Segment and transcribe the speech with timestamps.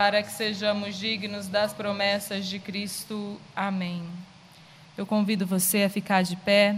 [0.00, 3.36] para que sejamos dignos das promessas de Cristo.
[3.56, 4.04] Amém.
[4.96, 6.76] Eu convido você a ficar de pé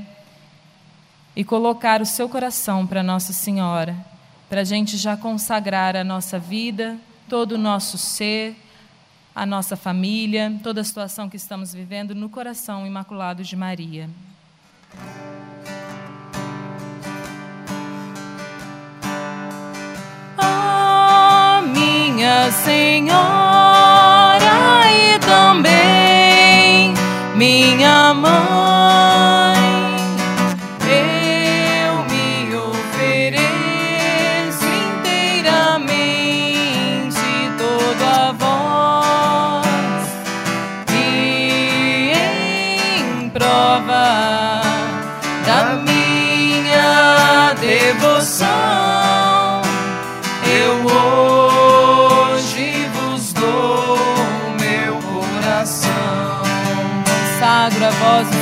[1.37, 3.95] e colocar o seu coração para Nossa Senhora,
[4.49, 6.97] para a gente já consagrar a nossa vida,
[7.29, 8.57] todo o nosso ser,
[9.35, 14.09] a nossa família, toda a situação que estamos vivendo no coração imaculado de Maria.
[22.21, 23.17] Minha Senhora
[24.93, 26.93] e também
[27.35, 28.80] minha mãe.
[58.01, 58.40] cause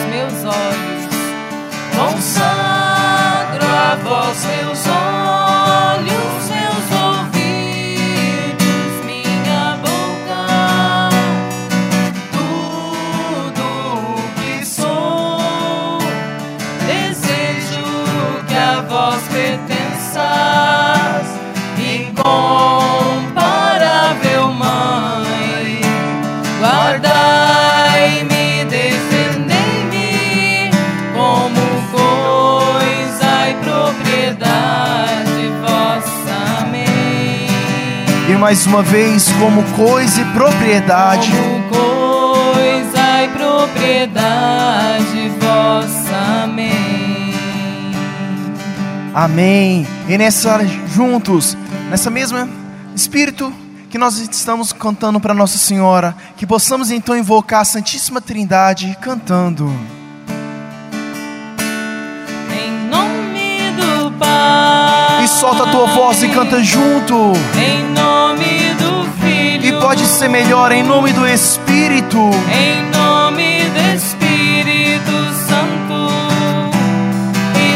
[38.49, 41.31] mais uma vez, como coisa e propriedade.
[41.31, 46.17] Como coisa e propriedade vossa.
[46.45, 47.35] Amém.
[49.15, 49.87] Amém.
[50.09, 51.59] E nessa hora, juntos,
[51.91, 52.49] nessa mesma
[52.97, 53.53] espírito
[53.91, 59.71] que nós estamos cantando para Nossa Senhora, que possamos então invocar a Santíssima Trindade cantando.
[62.51, 64.68] Em nome do Pai.
[65.29, 67.33] Solta a tua voz e canta junto.
[67.55, 69.67] Em nome do Filho.
[69.67, 72.19] E pode ser melhor em nome do Espírito.
[72.19, 75.13] Em nome do Espírito
[75.47, 76.11] Santo.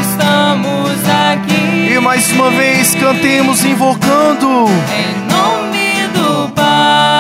[0.01, 1.93] Estamos aqui.
[1.95, 4.67] E mais uma vez cantemos invocando.
[4.91, 7.12] Em nome do Pai.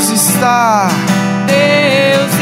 [0.00, 0.88] Deus está.
[1.46, 2.39] Deus.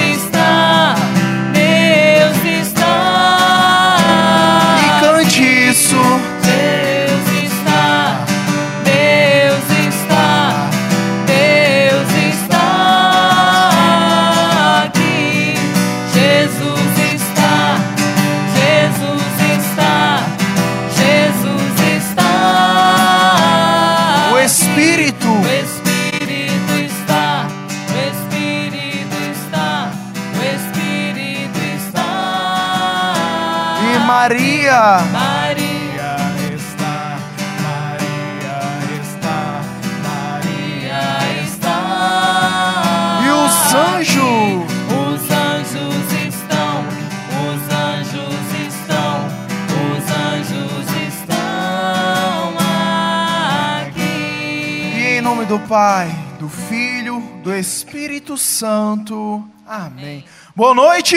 [56.39, 59.45] Do Filho, do Espírito Santo.
[59.67, 60.25] Amém.
[60.55, 61.17] Boa noite!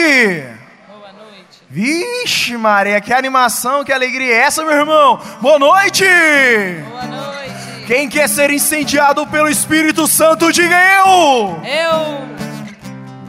[0.88, 1.62] Boa noite.
[1.70, 5.20] Vixe, Maria, que animação, que alegria é essa, meu irmão?
[5.40, 6.04] Boa noite!
[6.04, 7.84] Boa noite.
[7.86, 11.60] Quem quer ser incendiado pelo Espírito Santo, diga eu!
[11.64, 12.32] Eu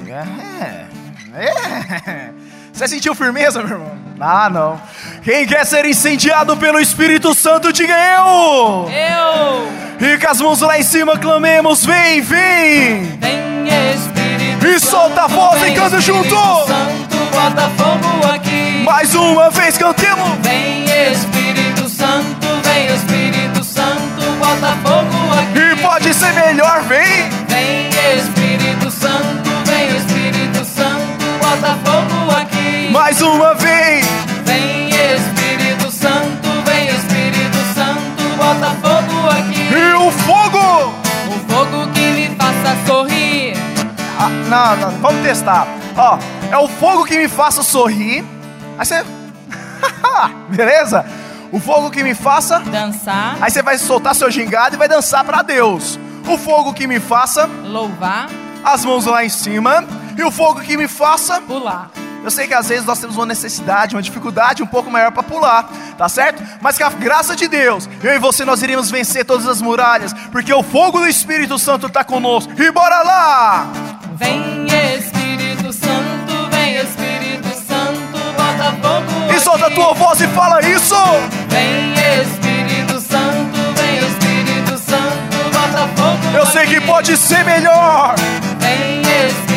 [0.09, 0.87] É,
[1.35, 2.33] é.
[2.71, 4.02] Você sentiu firmeza, meu irmão?
[4.19, 4.79] Ah, não.
[5.23, 8.89] Quem quer ser incendiado pelo Espírito Santo, diga eu!
[8.89, 13.17] Eu, E com as mãos lá em cima, clamemos: vem, vem!
[13.19, 16.67] vem Espírito E solta a voz e vem canta Espírito junto.
[16.67, 18.83] Santo, bota fogo aqui.
[18.83, 20.29] Mais uma vez cantemos!
[20.41, 25.59] Vem Espírito Santo, vem Espírito Santo, bota fogo aqui.
[25.59, 26.81] E pode ser melhor!
[26.83, 27.32] Vem
[33.03, 34.05] Mais uma vez!
[34.45, 39.59] Vem Espírito Santo, vem Espírito Santo, bota fogo aqui.
[39.59, 40.93] E o fogo!
[41.27, 43.57] O fogo que me faça sorrir.
[44.17, 45.67] Ah, não, não, vamos testar.
[45.97, 46.17] Ó,
[46.49, 48.23] é o fogo que me faça sorrir.
[48.77, 49.03] Aí você.
[50.55, 51.05] Beleza?
[51.51, 52.59] O fogo que me faça.
[52.59, 55.99] Dançar, Aí você vai soltar seu gingado e vai dançar pra Deus.
[56.25, 57.49] O fogo que me faça.
[57.65, 58.29] louvar,
[58.63, 59.83] As mãos lá em cima.
[60.17, 61.89] E o fogo que me faça pular.
[62.23, 65.21] Eu sei que às vezes nós temos uma necessidade, uma dificuldade um pouco maior para
[65.21, 66.41] pular, tá certo?
[66.61, 70.13] Mas com a graça de Deus, eu e você nós iremos vencer todas as muralhas,
[70.31, 72.53] porque o fogo do Espírito Santo está conosco.
[72.57, 73.67] E bora lá!
[74.15, 79.33] Vem Espírito Santo, vem Espírito Santo, bota fogo.
[79.35, 80.95] E solta a tua voz e fala isso!
[81.49, 86.37] Vem Espírito Santo, vem Espírito Santo, bota fogo.
[86.37, 88.15] Eu sei que pode ser melhor!
[88.59, 89.52] Vem Espírito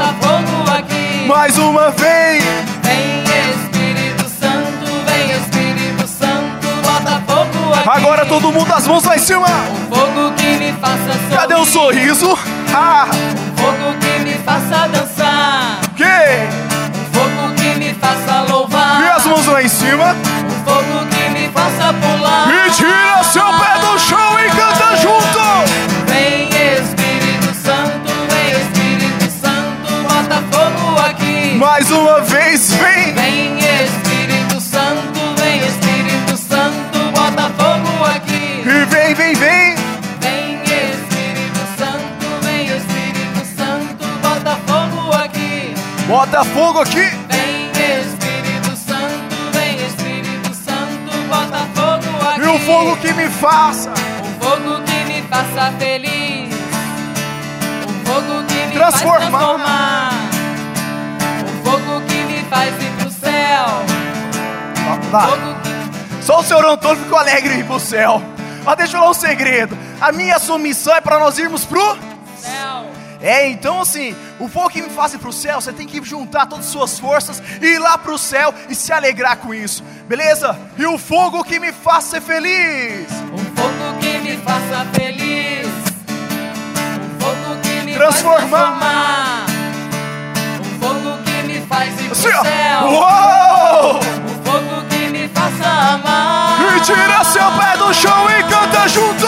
[0.00, 1.26] bota fogo aqui.
[1.26, 2.42] Mais uma vez!
[2.82, 7.88] Vem Espírito Santo, vem Espírito Santo, bota fogo aqui.
[7.88, 9.46] Agora todo mundo as mãos lá em cima!
[9.90, 11.36] O fogo que me faça sorrir.
[11.36, 12.38] Cadê o sorriso?
[12.74, 13.06] Ah!
[13.10, 15.80] O fogo que me faça dançar.
[15.96, 16.48] Que?
[16.98, 19.02] O fogo que me faça louvar.
[19.02, 20.16] E as mãos lá em cima?
[20.48, 22.48] O fogo que me faça pular.
[22.48, 25.49] E tira seu pé do chão e canta junto!
[31.60, 33.12] Mais uma vez, vem!
[33.12, 38.62] Vem Espírito Santo, vem Espírito Santo, bota fogo aqui.
[38.64, 39.74] E vem, vem, vem!
[40.20, 45.74] Vem Espírito Santo, vem Espírito Santo, bota fogo aqui.
[46.06, 47.10] Bota fogo aqui!
[47.28, 47.70] Vem
[48.00, 52.40] Espírito Santo, vem Espírito Santo, bota fogo aqui.
[52.40, 56.54] E o fogo que me faça O fogo que me faça feliz.
[57.84, 59.20] O fogo que me Transformar.
[59.20, 60.09] faz transformar.
[63.66, 65.10] Céu.
[65.12, 65.28] Lá.
[66.22, 68.22] Só o senhor Antônio ficou alegre em ir pro céu.
[68.64, 69.76] Mas deixa eu falar um segredo.
[70.00, 71.96] A minha submissão é para nós irmos pro.
[72.38, 72.86] céu.
[73.22, 76.46] É, então assim, o fogo que me faz ir pro céu, você tem que juntar
[76.46, 80.58] todas as suas forças e ir lá pro céu e se alegrar com isso, beleza?
[80.78, 83.06] E o fogo que me faz ser feliz.
[83.32, 85.66] O fogo que me faça feliz.
[86.96, 88.48] O fogo que me Transformar.
[88.48, 89.44] faz transformar.
[90.60, 92.84] O fogo que me faz ir pro Assim, céu.
[92.88, 93.49] Uou!
[95.80, 96.76] Faça amar.
[96.76, 99.26] E tira seu pé do chão e canta junto.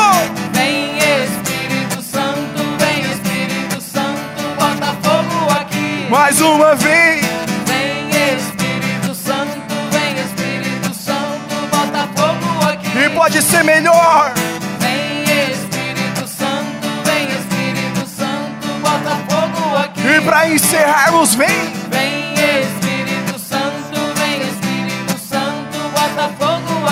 [0.53, 6.07] Vem Espírito Santo, vem Espírito Santo, bota fogo aqui.
[6.11, 7.25] Mais uma vez.
[7.67, 12.99] Vem Espírito Santo, vem Espírito Santo, bota fogo aqui.
[12.99, 14.33] E pode ser melhor.
[14.79, 20.01] Vem Espírito Santo, vem Espírito Santo, bota fogo aqui.
[20.07, 21.35] E para encerrarmos.
[21.35, 21.82] Vem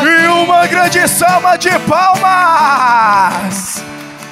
[0.03, 3.83] E uma grande salva de palmas.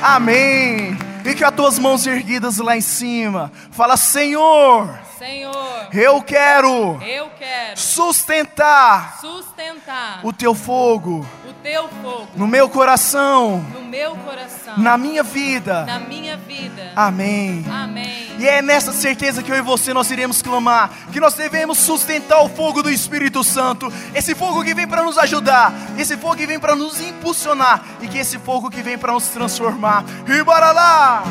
[0.03, 0.97] Amém.
[1.25, 4.89] E as tuas mãos erguidas lá em cima, fala: Senhor,
[5.19, 12.69] Senhor, eu quero eu quero sustentar sustentar o teu fogo o teu fogo no meu
[12.69, 15.85] coração, no meu coração, na minha vida.
[15.85, 16.93] na minha vida.
[16.95, 17.65] Amém.
[17.69, 18.29] Amém.
[18.39, 22.41] E é nessa certeza que eu e você nós iremos clamar, que nós devemos sustentar
[22.43, 26.47] o fogo do Espírito Santo, esse fogo que vem para nos ajudar, esse fogo que
[26.47, 30.05] vem para nos impulsionar e que esse fogo que vem para nos transformar.
[30.27, 31.25] E bora lá!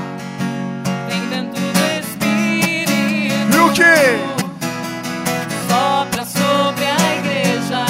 [1.08, 1.67] Vem dentro
[3.58, 3.64] do Espírito.
[3.64, 4.18] E o quê?
[5.68, 7.82] Sopra sobre a igreja.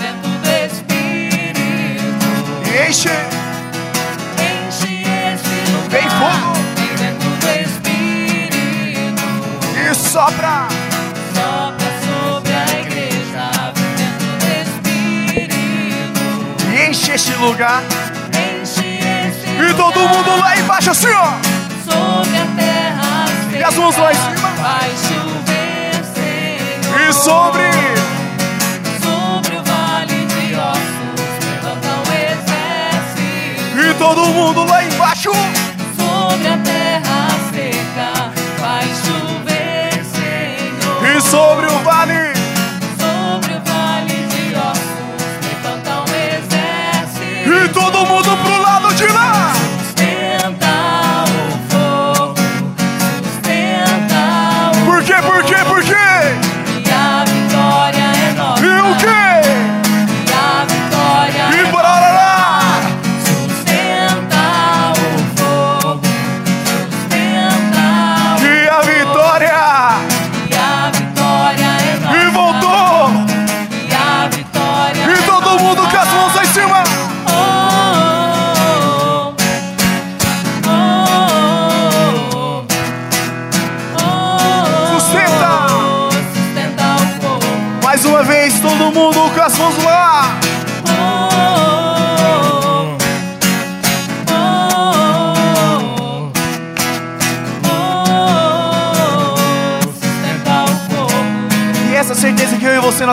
[0.00, 2.26] Dentro do Espírito.
[2.66, 3.10] E enche,
[4.38, 5.90] Enche esse lugar.
[5.90, 6.52] Vem fogo.
[6.98, 9.24] Dentro do Espírito.
[9.80, 10.54] e sopra,
[11.34, 13.44] Sopra sobre a igreja.
[13.96, 16.22] Dentro do Espírito.
[16.72, 17.82] e enche este lugar.
[18.28, 19.74] Enche esse E lugar.
[19.76, 21.32] todo mundo lá embaixo assim, ó.
[21.84, 22.73] Sobre a terra
[23.64, 24.48] E as mãos lá em cima.
[24.60, 27.00] Vai chover, Senhor.
[27.00, 27.70] E sobre,
[29.02, 33.78] Sobre o vale de ossos levanta um exército.
[33.80, 35.30] e todo mundo lá embaixo.
[35.96, 41.16] Sobre a terra seca vai chover, Senhor.
[41.16, 42.33] E sobre o vale,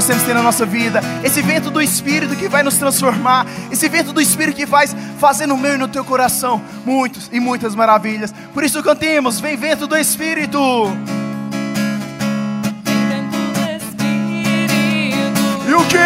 [0.01, 0.99] nós temos que ter na nossa vida.
[1.23, 3.45] Esse vento do Espírito que vai nos transformar.
[3.71, 4.87] Esse vento do Espírito que vai
[5.19, 8.33] fazer no meu e no teu coração muitos e muitas maravilhas.
[8.51, 10.85] Por isso cantemos: Vem vento do Espírito.
[12.83, 15.13] Vem vento do Espírito.
[15.69, 15.97] E o que?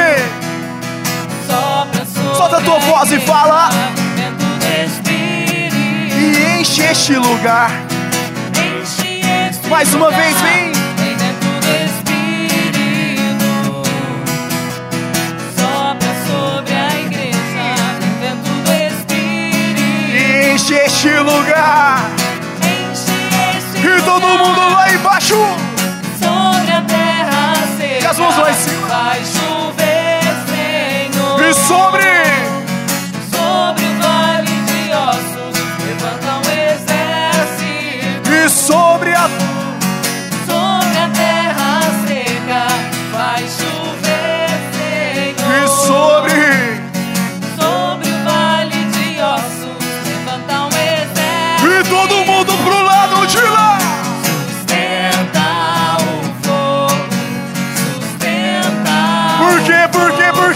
[2.35, 3.69] Solta a tua voz e fala.
[3.69, 5.73] Vento do Espírito.
[6.17, 7.71] E enche este lugar.
[8.51, 10.21] Enche este Mais uma lugar.
[10.21, 10.74] vez, vem.
[20.65, 21.99] Enche este lugar.
[22.63, 23.13] Enche
[23.55, 24.37] este E todo lugar.
[24.39, 25.35] mundo lá embaixo.
[26.19, 28.03] Sobre a terra seca.
[28.03, 28.87] E as mãos lá em cima.
[28.87, 31.43] Vai chover, Senhor.
[31.43, 32.15] E sobre.
[33.31, 35.55] Sobre o vale de ossos.
[35.85, 36.41] Levanta um
[36.73, 38.31] exército.
[38.31, 39.29] E sobre a.
[39.29, 39.44] Sobre
[60.45, 60.53] Por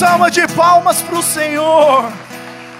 [0.00, 2.10] salva de palmas pro Senhor.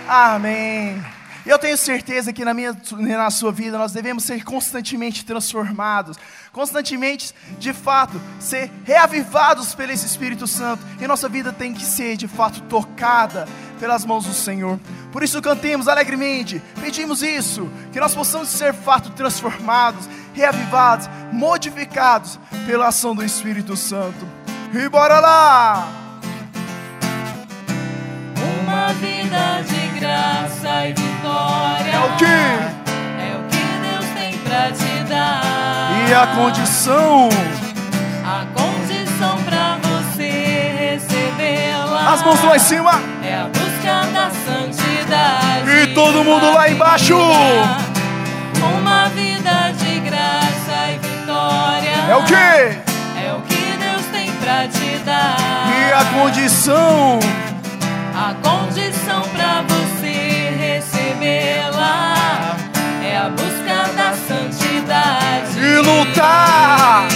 [0.08, 1.04] Amém.
[1.44, 6.16] Eu tenho certeza que na minha na sua vida nós devemos ser constantemente transformados,
[6.50, 10.82] constantemente, de fato, ser reavivados pelo Espírito Santo.
[10.98, 13.46] E nossa vida tem que ser, de fato, tocada
[13.78, 14.80] pelas mãos do Senhor.
[15.12, 22.40] Por isso cantemos alegremente, pedimos isso, que nós possamos ser, de fato, transformados, reavivados, modificados
[22.64, 24.26] pela ação do Espírito Santo.
[24.72, 25.99] E bora lá!
[28.90, 31.90] Uma vida de graça e vitória.
[31.92, 32.24] É o quê?
[32.26, 36.08] É o que Deus tem pra te dar.
[36.08, 37.28] E a condição,
[38.26, 42.14] A condição pra você recebê-la.
[42.14, 45.70] as mãos lá em cima, É a busca da santidade.
[45.70, 47.14] E todo mundo lá embaixo.
[47.16, 51.94] Uma vida de graça e vitória.
[52.10, 52.34] é o que?
[52.34, 55.36] É o que Deus tem pra te dar.
[55.78, 57.20] E a condição,
[58.22, 62.14] A condição pra você recebê-la
[63.02, 65.58] é a busca da santidade.
[65.58, 67.08] e Lutar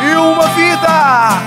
[0.04, 1.42] e uma vida,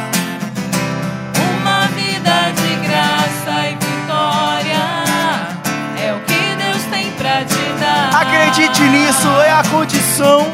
[1.61, 4.83] Uma vida de graça e vitória
[6.05, 8.21] é o que Deus tem pra te dar.
[8.21, 10.51] acredite nisso, é A condição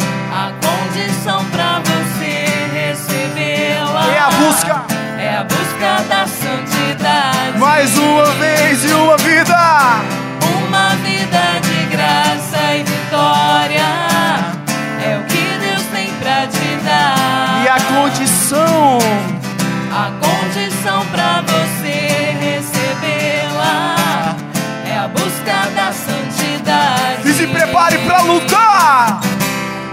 [27.89, 29.21] prepare para lutar.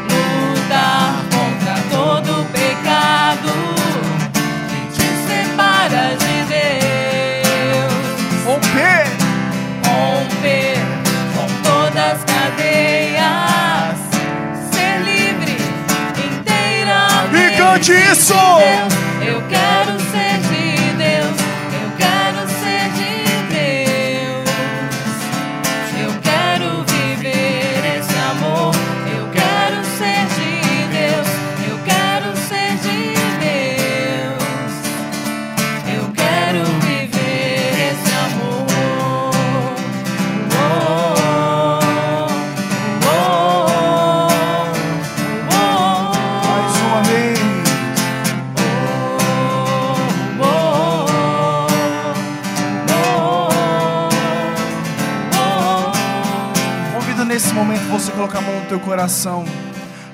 [0.10, 3.52] Lutar contra todo pecado
[4.70, 7.94] que te separa de Deus.
[8.46, 9.08] Romper,
[9.86, 10.78] romper
[11.36, 13.96] com todas as cadeias,
[14.72, 15.58] ser livre
[16.18, 17.36] inteiramente.
[17.38, 18.34] E cante isso.
[18.34, 18.94] Deus,
[19.28, 19.95] eu quero
[58.66, 59.46] no teu coração.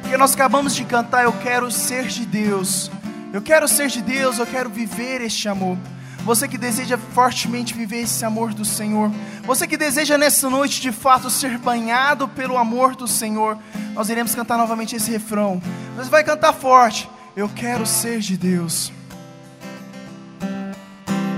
[0.01, 2.91] Porque nós acabamos de cantar, eu quero ser de Deus.
[3.31, 5.77] Eu quero ser de Deus, eu quero viver este amor.
[6.25, 9.09] Você que deseja fortemente viver esse amor do Senhor.
[9.43, 13.57] Você que deseja nessa noite de fato ser banhado pelo amor do Senhor.
[13.93, 15.61] Nós iremos cantar novamente esse refrão.
[15.95, 17.09] Você vai cantar forte.
[17.35, 18.91] Eu quero ser de Deus.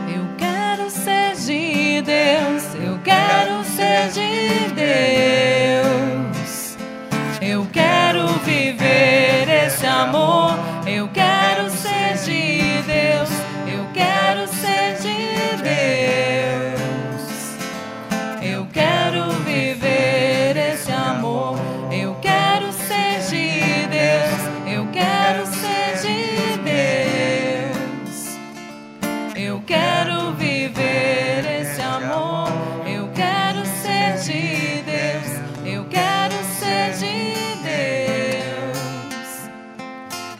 [0.09, 5.82] Eu quero ser de Deus, eu quero ser de Deus.
[10.03, 10.52] Amor,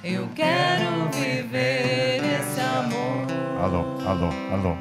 [0.04, 3.26] Eu quero viver esse amor.
[3.64, 4.78] Alô, alô, alô.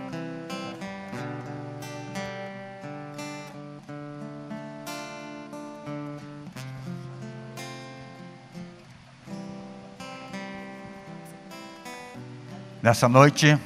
[12.82, 13.56] Nessa noite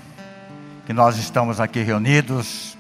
[0.85, 2.77] que nós estamos aqui reunidos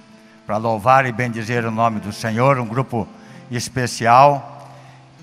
[0.46, 3.08] para louvar e bendizer o nome do Senhor, um grupo
[3.50, 4.70] especial,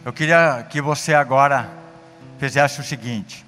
[0.04, 1.83] eu queria que você agora
[2.39, 3.46] fizesse o seguinte: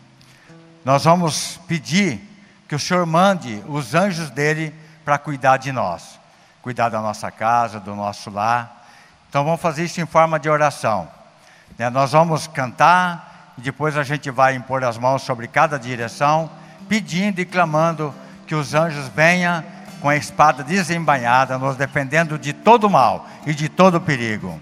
[0.84, 2.22] nós vamos pedir
[2.68, 6.20] que o Senhor mande os anjos dele para cuidar de nós,
[6.62, 8.88] cuidar da nossa casa, do nosso lar.
[9.30, 11.08] Então vamos fazer isso em forma de oração.
[11.78, 11.90] né?
[11.90, 16.50] Nós vamos cantar e depois a gente vai impor as mãos sobre cada direção,
[16.90, 18.14] pedindo e clamando
[18.48, 19.64] que os anjos venham
[20.02, 24.60] com a espada desembainhada, nos defendendo de todo mal e de todo perigo.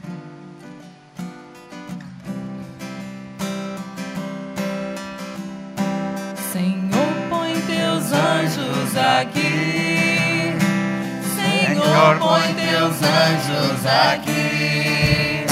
[8.83, 10.57] Anjos aqui.
[11.35, 15.45] Senhor, põe teus anjos aqui.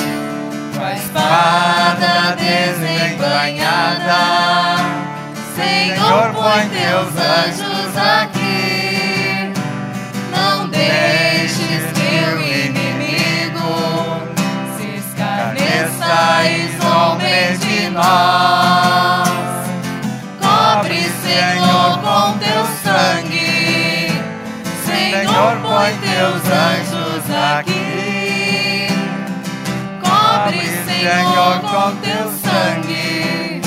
[0.75, 4.21] Com a espada desembainhada.
[5.55, 9.53] Senhor, põe teus anjos aqui.
[10.35, 13.71] Não deixes que o inimigo
[14.77, 16.49] se escarneça e
[16.81, 19.20] zombe de nós.
[21.31, 24.11] Senhor, com teu sangue.
[24.85, 27.23] Senhor, põe teus anjos
[27.57, 28.87] aqui.
[30.03, 33.61] Cobre, Senhor, com teu sangue.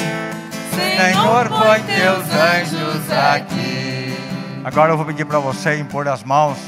[0.74, 4.18] Senhor, põe teus anjos aqui.
[4.62, 6.58] Agora eu vou pedir para você impor as mãos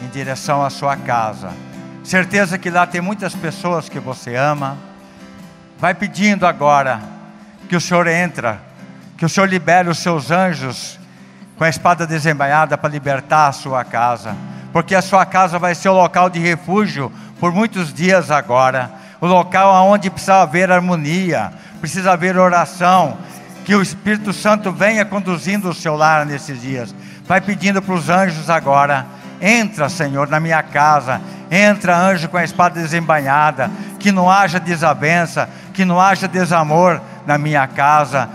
[0.00, 1.50] em direção à sua casa.
[2.04, 4.78] Certeza que lá tem muitas pessoas que você ama.
[5.78, 7.00] Vai pedindo agora
[7.68, 8.67] que o Senhor entra,
[9.18, 10.98] que o Senhor libere os seus anjos
[11.56, 14.36] com a espada desembainhada para libertar a sua casa,
[14.72, 19.26] porque a sua casa vai ser o local de refúgio por muitos dias agora, o
[19.26, 23.18] local onde precisa haver harmonia, precisa haver oração,
[23.64, 26.94] que o Espírito Santo venha conduzindo o seu lar nesses dias.
[27.26, 29.04] Vai pedindo para os anjos agora.
[29.42, 31.20] Entra, Senhor, na minha casa.
[31.50, 33.70] Entra, anjo, com a espada desembainhada.
[34.00, 38.30] Que não haja desavença, que não haja desamor na minha casa.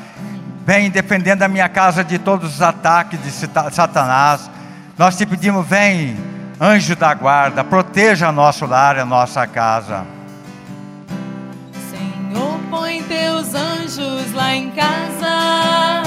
[0.66, 4.50] Vem defendendo a minha casa de todos os ataques de Satanás.
[4.98, 6.16] Nós te pedimos, vem,
[6.60, 10.06] anjo da guarda, proteja nosso lar, a nossa casa.
[11.90, 16.04] Senhor, põe teus anjos lá em casa.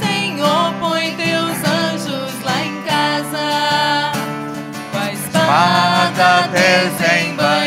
[0.00, 4.12] Senhor, põe teus anjos lá em casa.
[4.90, 7.57] Com a espada desembainhada.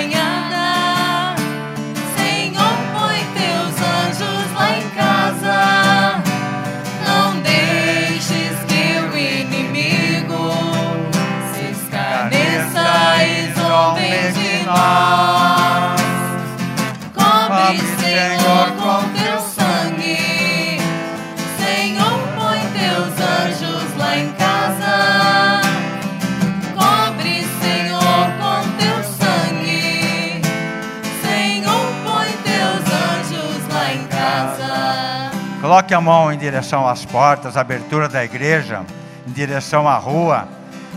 [35.91, 38.81] Coloque a mão em direção às portas, abertura da igreja,
[39.27, 40.47] em direção à rua.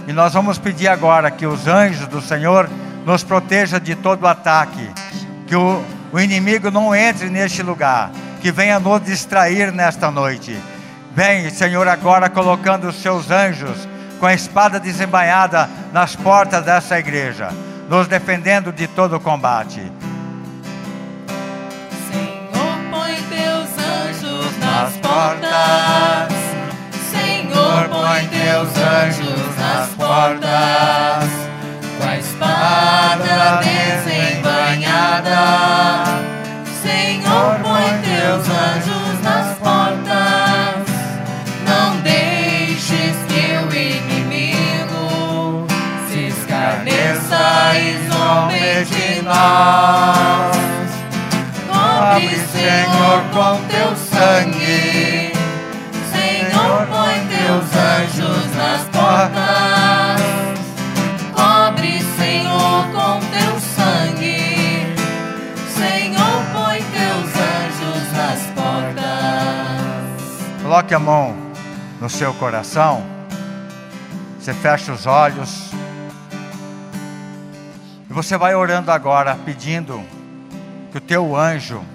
[0.06, 2.70] E nós vamos pedir agora que os anjos do Senhor
[3.04, 4.88] nos protejam de todo ataque,
[5.48, 10.56] que o, o inimigo não entre neste lugar, que venha nos distrair nesta noite.
[11.12, 13.88] Vem, Senhor, agora colocando os seus anjos
[14.20, 17.48] com a espada desembainhada nas portas dessa igreja,
[17.88, 19.82] nos defendendo de todo combate.
[25.14, 26.34] Portas.
[27.10, 31.30] Senhor, põe teus anjos nas portas.
[31.98, 35.44] Com a espada desembainhada.
[36.82, 40.84] Senhor, põe teus anjos nas portas.
[41.64, 45.66] Não deixes que o inimigo
[46.08, 47.44] se escarneça
[47.76, 47.78] e
[48.10, 50.53] zombe de nós.
[52.04, 55.32] Cobre, Senhor, com teu sangue.
[56.12, 60.20] Senhor, põe teus anjos nas portas.
[61.32, 64.92] Cobre, Senhor, com teu sangue.
[65.66, 69.02] Senhor, põe teus anjos nas portas.
[70.62, 71.34] Coloque a mão
[72.02, 73.02] no seu coração.
[74.38, 75.70] Você fecha os olhos.
[78.10, 80.04] E você vai orando agora, pedindo
[80.92, 81.93] que o teu anjo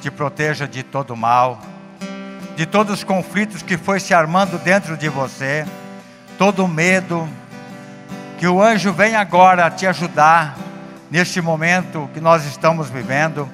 [0.00, 1.60] te proteja de todo mal,
[2.56, 5.66] de todos os conflitos que foi se armando dentro de você,
[6.38, 7.28] todo medo.
[8.38, 10.56] Que o anjo venha agora te ajudar
[11.10, 13.46] neste momento que nós estamos vivendo.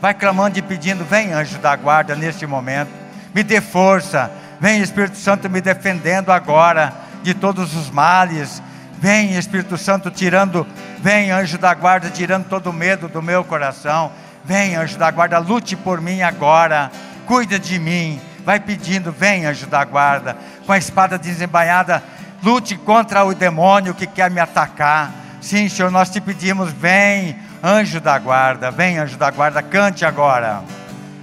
[0.00, 2.90] Vai clamando e pedindo: vem, anjo da guarda, neste momento,
[3.34, 4.30] me dê força.
[4.60, 8.62] Vem, Espírito Santo, me defendendo agora de todos os males.
[8.98, 10.66] Vem, Espírito Santo, tirando,
[11.00, 14.12] vem, anjo da guarda, tirando todo o medo do meu coração.
[14.44, 16.90] Vem, anjo da guarda, lute por mim agora.
[17.26, 18.20] Cuida de mim.
[18.44, 22.02] Vai pedindo, vem, anjo da guarda, com a espada desembainhada,
[22.42, 25.10] lute contra o demônio que quer me atacar.
[25.40, 30.62] Sim, Senhor, nós te pedimos, vem, anjo da guarda, vem, anjo da guarda, cante agora,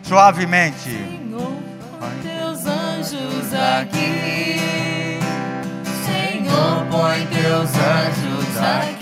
[0.02, 0.90] suavemente.
[0.90, 1.54] Senhor,
[2.00, 5.20] põe teus anjos aqui.
[6.06, 9.01] Senhor, põe teus anjos aqui.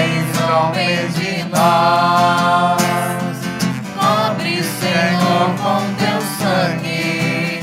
[0.00, 2.82] E zombe de nós.
[3.94, 7.60] Cobre, Senhor, com teu sangue.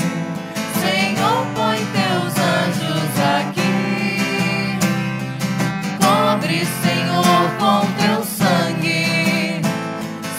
[0.80, 4.78] Senhor, põe teus anjos aqui.
[6.00, 9.62] Cobre, Senhor, com teu sangue.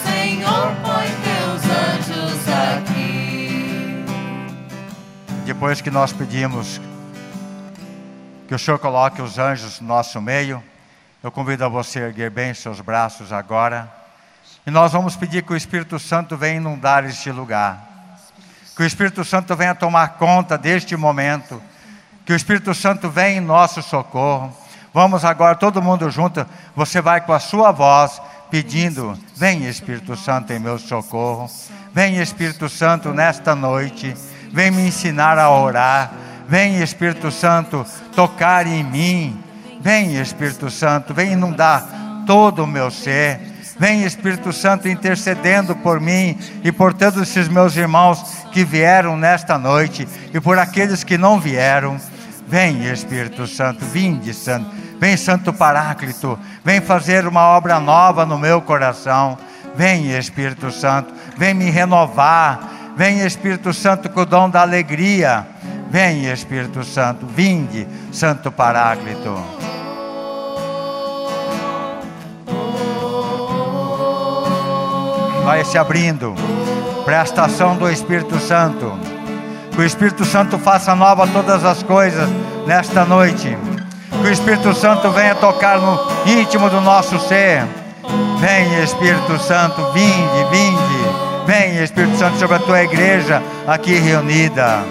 [0.05, 4.05] Senhor, põe teus anjos aqui.
[5.45, 6.79] Depois que nós pedimos
[8.47, 10.63] que o Senhor coloque os anjos no nosso meio,
[11.25, 13.91] eu convido a você a erguer bem seus braços agora.
[14.63, 17.83] E nós vamos pedir que o Espírito Santo venha inundar este lugar.
[18.75, 21.59] Que o Espírito Santo venha tomar conta deste momento.
[22.27, 24.55] Que o Espírito Santo venha em nosso socorro.
[24.93, 26.45] Vamos agora, todo mundo junto.
[26.75, 31.49] Você vai com a sua voz pedindo: Vem Espírito Santo em meu socorro.
[31.91, 34.15] Vem Espírito Santo nesta noite.
[34.51, 36.13] Vem me ensinar a orar.
[36.47, 37.83] Vem Espírito Santo
[38.15, 39.44] tocar em mim.
[39.85, 41.85] Vem Espírito Santo, vem inundar
[42.25, 43.39] todo o meu ser.
[43.77, 49.59] Vem Espírito Santo intercedendo por mim e por todos esses meus irmãos que vieram nesta
[49.59, 51.97] noite e por aqueles que não vieram.
[52.47, 54.71] Vem Espírito Santo, vinde Santo.
[54.99, 59.37] Vem Santo Paráclito, vem fazer uma obra nova no meu coração.
[59.75, 62.71] Vem Espírito Santo, vem me renovar.
[62.97, 65.45] Vem Espírito Santo com o dom da alegria.
[65.91, 69.74] Vem Espírito Santo, vinde Santo Paráclito.
[75.45, 76.33] Vai se abrindo
[77.05, 78.97] para a estação do Espírito Santo.
[79.71, 82.27] Que o Espírito Santo faça nova todas as coisas
[82.65, 83.55] nesta noite.
[84.09, 87.63] Que o Espírito Santo venha tocar no íntimo do nosso ser.
[88.39, 91.45] Vem, Espírito Santo, vinde, vinde.
[91.45, 94.83] Vem, Espírito Santo, sobre a tua igreja aqui reunida.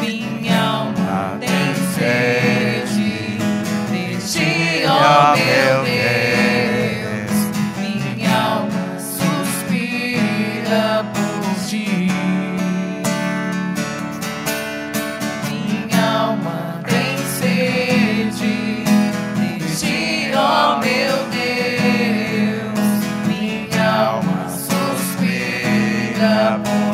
[0.00, 3.38] Minha alma tem sede
[3.88, 5.95] de ti, ó meu Deus.
[26.26, 26.85] up.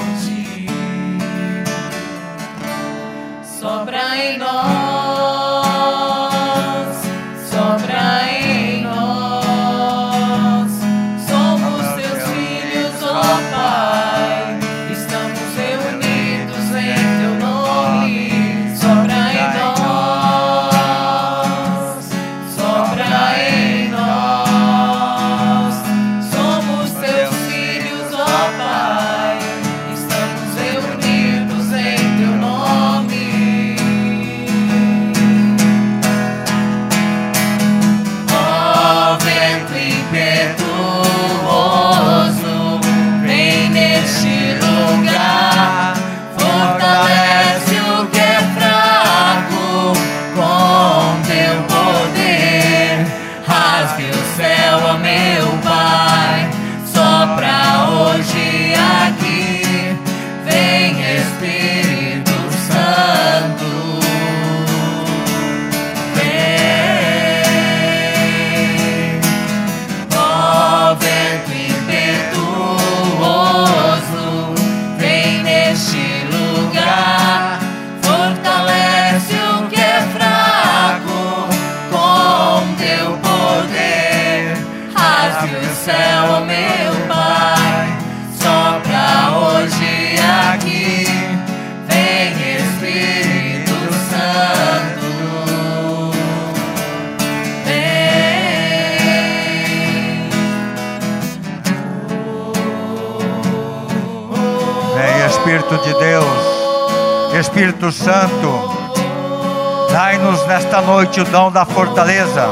[108.13, 112.47] Santo, dai-nos nesta noite o dom da fortaleza.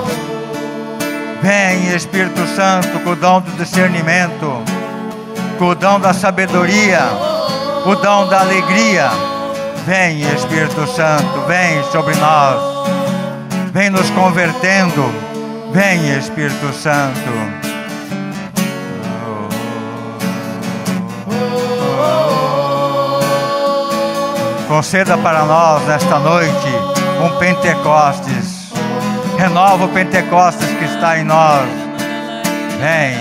[1.42, 4.64] Vem, Espírito Santo, com o dom do discernimento,
[5.58, 7.02] com o dom da sabedoria,
[7.84, 9.10] o dom da alegria.
[9.84, 12.88] Vem, Espírito Santo, vem sobre nós,
[13.70, 15.12] vem nos convertendo.
[15.74, 17.59] Vem, Espírito Santo.
[24.70, 26.68] Conceda para nós nesta noite
[27.20, 28.70] um Pentecostes.
[29.36, 31.68] Renova o Pentecostes que está em nós.
[32.78, 33.18] Vem.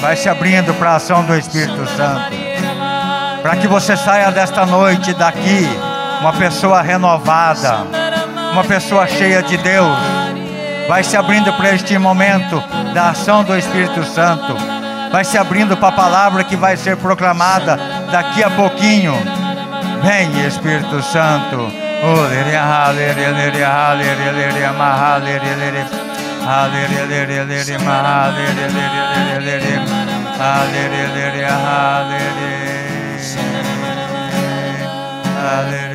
[0.00, 2.39] Vai se abrindo para a ação do Espírito Santo.
[3.42, 5.66] Para que você saia desta noite daqui
[6.20, 7.78] uma pessoa renovada,
[8.52, 9.96] uma pessoa cheia de Deus.
[10.86, 14.54] Vai se abrindo para este momento da ação do Espírito Santo.
[15.10, 17.78] Vai se abrindo para a palavra que vai ser proclamada
[18.12, 19.14] daqui a pouquinho.
[20.02, 21.72] Vem, Espírito Santo.
[35.40, 35.89] Sopra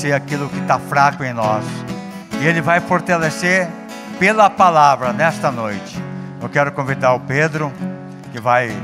[0.00, 1.64] fortalecer aquilo que está fraco em nós.
[2.40, 3.68] E Ele vai fortalecer
[4.18, 6.02] pela palavra nesta noite.
[6.40, 7.70] Eu quero convidar o Pedro,
[8.32, 8.74] que vai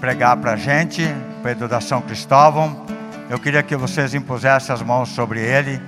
[0.00, 1.06] pregar para a gente,
[1.42, 2.84] Pedro da São Cristóvão.
[3.28, 5.80] Eu queria que vocês impusessem as mãos sobre ele,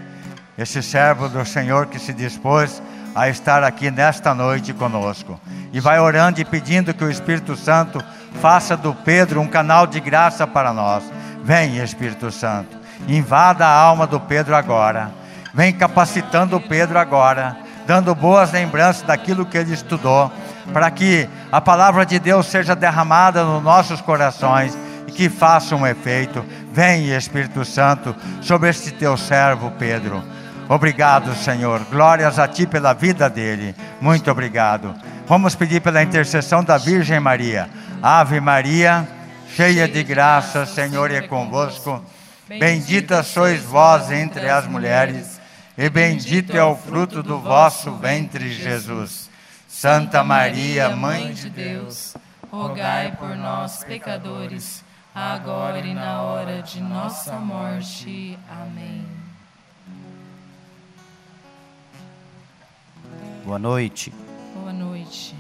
[0.56, 2.80] esse servo do Senhor que se dispôs
[3.14, 5.40] a estar aqui nesta noite conosco.
[5.72, 8.02] E vai orando e pedindo que o Espírito Santo
[8.40, 11.02] faça do Pedro um canal de graça para nós.
[11.42, 15.10] Vem, Espírito Santo, invada a alma do Pedro agora.
[15.54, 20.30] Vem capacitando o Pedro agora, dando boas lembranças daquilo que ele estudou,
[20.72, 25.86] para que a palavra de Deus seja derramada nos nossos corações e que faça um
[25.86, 26.44] efeito.
[26.72, 30.22] Vem, Espírito Santo, sobre este teu servo Pedro.
[30.68, 31.80] Obrigado, Senhor.
[31.90, 33.74] Glórias a ti pela vida dele.
[34.00, 34.94] Muito obrigado.
[35.26, 37.68] Vamos pedir pela intercessão da Virgem Maria.
[38.02, 39.06] Ave Maria,
[39.54, 42.02] cheia de graça, Senhor é convosco.
[42.58, 45.40] Bendita sois vós entre as mulheres,
[45.76, 49.30] e bendito é o fruto do vosso ventre, Jesus.
[49.68, 52.14] Santa Maria, Mãe de Deus,
[52.50, 54.84] rogai por nós, pecadores,
[55.14, 58.38] agora e na hora de nossa morte.
[58.50, 59.06] Amém.
[63.44, 64.12] Boa noite.
[64.54, 65.34] Boa noite.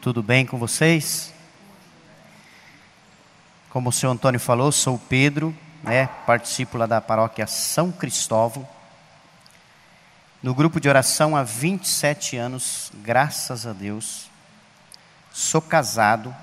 [0.00, 1.32] Tudo bem com vocês?
[3.70, 6.08] Como o senhor Antônio falou, sou Pedro, né?
[6.26, 8.68] participo lá da paróquia São Cristóvão.
[10.42, 14.30] No grupo de oração há 27 anos, graças a Deus.
[15.32, 16.34] Sou casado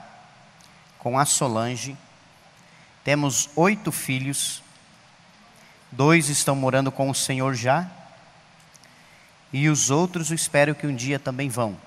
[0.99, 1.97] com a Solange.
[3.03, 4.61] Temos oito filhos.
[5.91, 7.89] Dois estão morando com o Senhor já.
[9.53, 11.77] E os outros eu espero que um dia também vão.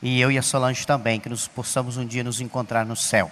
[0.00, 3.30] E eu e a Solange também, que nos possamos um dia nos encontrar no céu.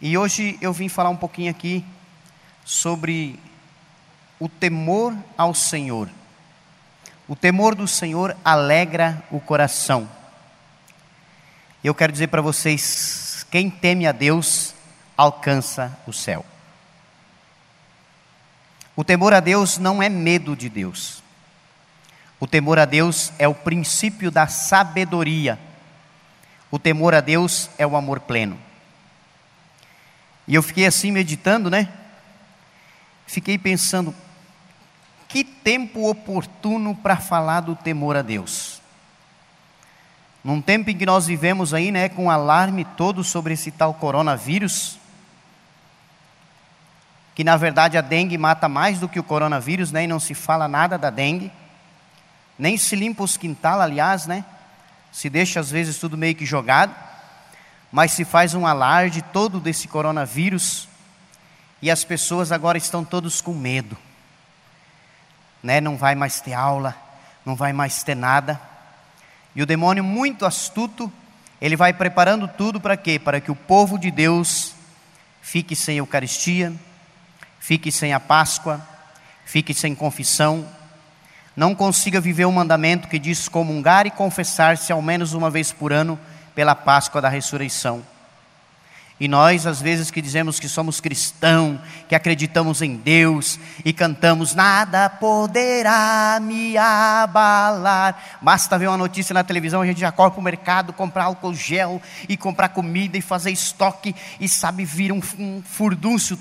[0.00, 1.84] E hoje eu vim falar um pouquinho aqui
[2.64, 3.38] sobre
[4.38, 6.08] o temor ao Senhor.
[7.28, 10.08] O temor do Senhor alegra o coração.
[11.82, 14.74] Eu quero dizer para vocês: quem teme a Deus
[15.16, 16.44] alcança o céu.
[18.96, 21.22] O temor a Deus não é medo de Deus.
[22.38, 25.58] O temor a Deus é o princípio da sabedoria.
[26.70, 28.58] O temor a Deus é o amor pleno.
[30.46, 31.88] E eu fiquei assim meditando, né?
[33.26, 34.14] Fiquei pensando,
[35.28, 38.80] que tempo oportuno para falar do temor a Deus.
[40.44, 44.98] Num tempo em que nós vivemos aí, né, com alarme todo sobre esse tal coronavírus,
[47.34, 50.34] que na verdade a dengue mata mais do que o coronavírus, né, e não se
[50.34, 51.50] fala nada da dengue,
[52.58, 54.44] nem se limpa os quintal, aliás, né,
[55.10, 56.94] se deixa às vezes tudo meio que jogado,
[57.94, 60.88] mas se faz um alarde todo desse coronavírus,
[61.80, 63.96] e as pessoas agora estão todos com medo,
[65.62, 66.96] né, não vai mais ter aula,
[67.46, 68.60] não vai mais ter nada,
[69.54, 71.10] e o demônio, muito astuto,
[71.60, 73.16] ele vai preparando tudo para quê?
[73.16, 74.74] Para que o povo de Deus
[75.40, 76.72] fique sem Eucaristia,
[77.60, 78.84] fique sem a Páscoa,
[79.46, 80.68] fique sem confissão,
[81.56, 85.92] não consiga viver o mandamento que diz comungar e confessar-se ao menos uma vez por
[85.92, 86.18] ano
[86.54, 88.04] pela Páscoa da ressurreição.
[89.18, 91.78] E nós, às vezes, que dizemos que somos cristãos,
[92.08, 98.20] que acreditamos em Deus e cantamos, nada poderá me abalar.
[98.42, 101.54] Basta ver uma notícia na televisão, a gente já corre para o mercado, comprar álcool
[101.54, 106.36] gel e comprar comida e fazer estoque e sabe, vira um, um furdúncio.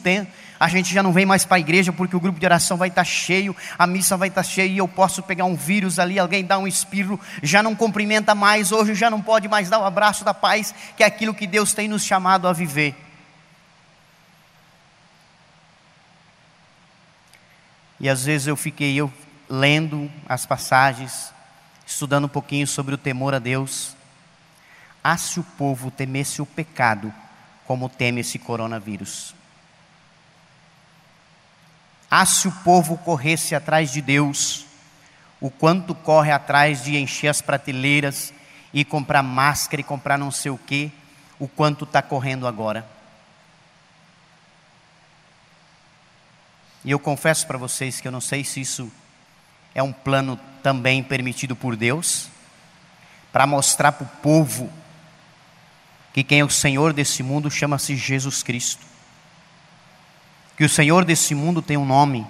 [0.59, 2.89] A gente já não vem mais para a igreja porque o grupo de oração vai
[2.89, 5.99] estar tá cheio, a missa vai estar tá cheia e eu posso pegar um vírus
[5.99, 9.79] ali, alguém dá um espirro, já não cumprimenta mais, hoje já não pode mais dar
[9.79, 12.95] o abraço da paz, que é aquilo que Deus tem nos chamado a viver.
[17.99, 19.11] E às vezes eu fiquei eu
[19.49, 21.31] lendo as passagens,
[21.85, 23.95] estudando um pouquinho sobre o temor a Deus.
[25.03, 27.13] Ah, se o povo temesse o pecado,
[27.65, 29.33] como teme esse coronavírus.
[32.15, 34.67] Ah, se o povo corresse atrás de Deus,
[35.41, 38.31] o quanto corre atrás de encher as prateleiras
[38.71, 40.91] e comprar máscara e comprar não sei o que,
[41.39, 42.87] o quanto está correndo agora.
[46.85, 48.91] E eu confesso para vocês que eu não sei se isso
[49.73, 52.27] é um plano também permitido por Deus,
[53.31, 54.71] para mostrar para o povo
[56.13, 58.92] que quem é o Senhor desse mundo chama-se Jesus Cristo
[60.57, 62.25] que o Senhor desse mundo tem um nome,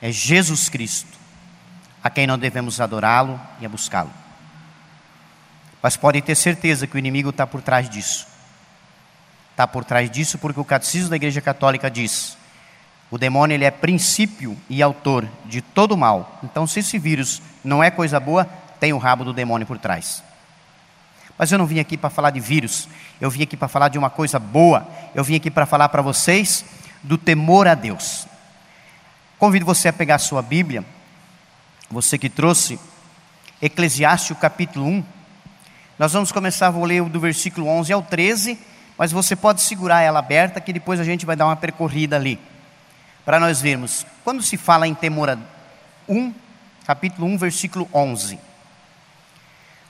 [0.00, 1.18] é Jesus Cristo,
[2.02, 4.10] a quem nós devemos adorá-lo e a buscá-lo.
[5.82, 8.26] Mas podem ter certeza que o inimigo está por trás disso.
[9.50, 12.36] Está por trás disso porque o catecismo da Igreja Católica diz:
[13.10, 16.38] o demônio ele é princípio e autor de todo mal.
[16.42, 18.48] Então, se esse vírus não é coisa boa,
[18.80, 20.22] tem o rabo do demônio por trás.
[21.36, 22.88] Mas eu não vim aqui para falar de vírus,
[23.20, 24.88] eu vim aqui para falar de uma coisa boa.
[25.14, 26.64] Eu vim aqui para falar para vocês
[27.02, 28.26] do temor a Deus.
[29.38, 30.84] Convido você a pegar a sua Bíblia,
[31.90, 32.78] você que trouxe,
[33.60, 35.04] Eclesiastes capítulo 1.
[35.98, 38.58] Nós vamos começar, vou ler do versículo 11 ao 13,
[38.96, 42.38] mas você pode segurar ela aberta, que depois a gente vai dar uma percorrida ali,
[43.24, 44.06] para nós vermos.
[44.24, 45.38] Quando se fala em temor a
[46.08, 46.32] 1,
[46.86, 48.38] capítulo 1, versículo 11.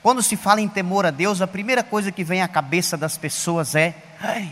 [0.01, 3.17] Quando se fala em temor a Deus, a primeira coisa que vem à cabeça das
[3.17, 4.51] pessoas é: ai,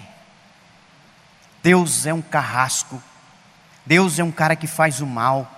[1.63, 3.01] Deus é um carrasco,
[3.85, 5.49] Deus é um cara que faz o mal,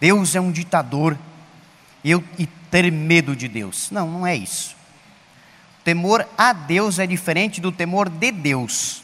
[0.00, 1.16] Deus é um ditador,
[2.04, 3.90] eu, e ter medo de Deus.
[3.90, 4.74] Não, não é isso.
[5.84, 9.02] Temor a Deus é diferente do temor de Deus.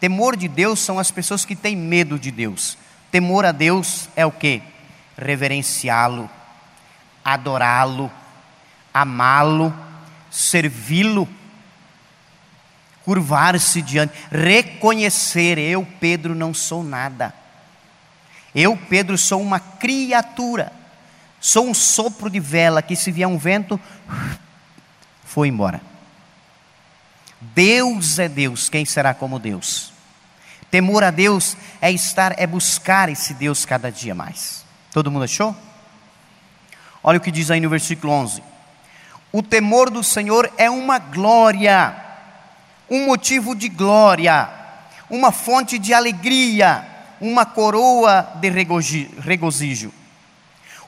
[0.00, 2.78] Temor de Deus são as pessoas que têm medo de Deus.
[3.10, 4.62] Temor a Deus é o que?
[5.16, 6.30] Reverenciá-lo,
[7.24, 8.10] adorá-lo,
[8.92, 9.74] amá-lo,
[10.30, 11.28] servi-lo.
[13.08, 17.32] Curvar-se diante, reconhecer: eu, Pedro, não sou nada.
[18.54, 20.70] Eu, Pedro, sou uma criatura,
[21.40, 23.80] sou um sopro de vela que, se vier um vento,
[25.24, 25.80] foi embora.
[27.40, 29.90] Deus é Deus, quem será como Deus?
[30.70, 34.66] Temor a Deus é estar, é buscar esse Deus cada dia mais.
[34.92, 35.56] Todo mundo achou?
[37.02, 38.42] Olha o que diz aí no versículo 11:
[39.32, 42.07] O temor do Senhor é uma glória,
[42.90, 44.48] um motivo de glória,
[45.10, 46.86] uma fonte de alegria,
[47.20, 48.50] uma coroa de
[49.20, 49.92] regozijo.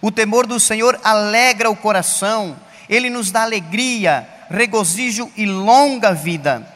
[0.01, 2.57] O temor do Senhor alegra o coração,
[2.89, 6.67] ele nos dá alegria, regozijo e longa vida.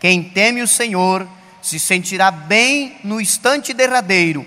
[0.00, 1.26] Quem teme o Senhor
[1.60, 4.46] se sentirá bem no instante derradeiro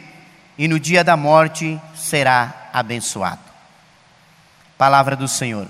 [0.57, 3.41] e no dia da morte será abençoado.
[4.77, 5.67] Palavra do Senhor.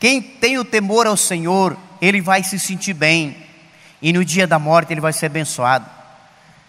[0.00, 3.36] Quem tem o temor ao Senhor, ele vai se sentir bem,
[4.00, 5.88] e no dia da morte ele vai ser abençoado.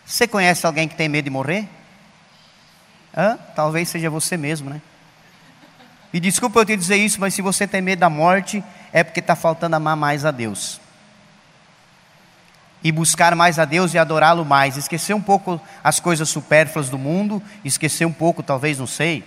[0.06, 1.68] Você conhece alguém que tem medo de morrer?
[3.16, 3.38] Hã?
[3.56, 4.82] Talvez seja você mesmo, né?
[6.12, 9.20] E desculpa eu te dizer isso, mas se você tem medo da morte, é porque
[9.20, 10.82] está faltando amar mais a Deus.
[12.84, 14.78] E buscar mais a Deus e adorá-lo mais.
[14.78, 19.24] Esquecer um pouco as coisas supérfluas do mundo, esquecer um pouco, talvez, não sei,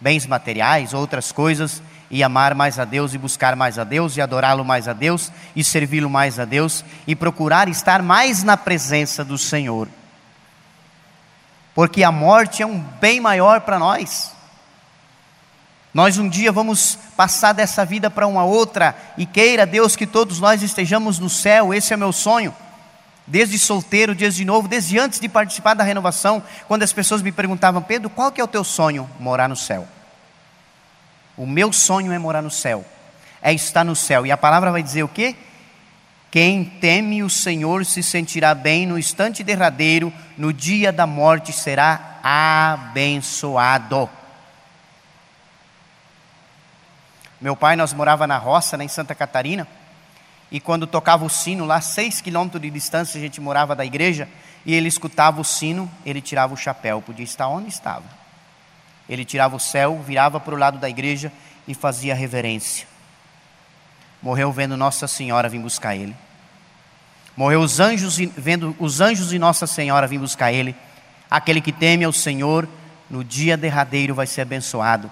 [0.00, 1.80] bens materiais, outras coisas,
[2.10, 5.30] e amar mais a Deus e buscar mais a Deus e adorá-lo mais a Deus
[5.54, 9.88] e servi-lo mais a Deus e procurar estar mais na presença do Senhor.
[11.74, 14.32] Porque a morte é um bem maior para nós.
[15.92, 20.40] Nós um dia vamos passar dessa vida para uma outra e queira Deus que todos
[20.40, 22.54] nós estejamos no céu, esse é meu sonho
[23.26, 27.82] desde solteiro, desde novo, desde antes de participar da renovação, quando as pessoas me perguntavam,
[27.82, 29.10] Pedro, qual que é o teu sonho?
[29.18, 29.86] Morar no céu.
[31.36, 32.84] O meu sonho é morar no céu,
[33.42, 34.24] é estar no céu.
[34.24, 35.36] E a palavra vai dizer o quê?
[36.30, 42.18] Quem teme o Senhor se sentirá bem no instante derradeiro, no dia da morte será
[42.22, 44.08] abençoado.
[47.40, 49.68] Meu pai, nós morava na roça, né, em Santa Catarina,
[50.50, 54.28] e quando tocava o sino, lá seis quilômetros de distância, a gente morava da igreja,
[54.64, 58.25] e ele escutava o sino, ele tirava o chapéu, podia estar onde estava.
[59.08, 61.32] Ele tirava o céu, virava para o lado da igreja
[61.66, 62.86] e fazia reverência.
[64.22, 66.16] Morreu vendo Nossa Senhora vir buscar ele.
[67.36, 70.74] Morreu os anjos vendo os anjos e Nossa Senhora vir buscar ele.
[71.30, 72.68] Aquele que teme ao Senhor,
[73.10, 75.10] no dia derradeiro vai ser abençoado.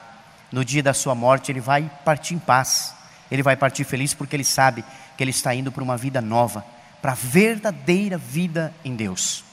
[0.51, 2.95] No dia da sua morte, ele vai partir em paz.
[3.31, 4.85] Ele vai partir feliz porque ele sabe
[5.17, 6.65] que ele está indo para uma vida nova,
[7.03, 9.45] para a verdadeira vida em Deus.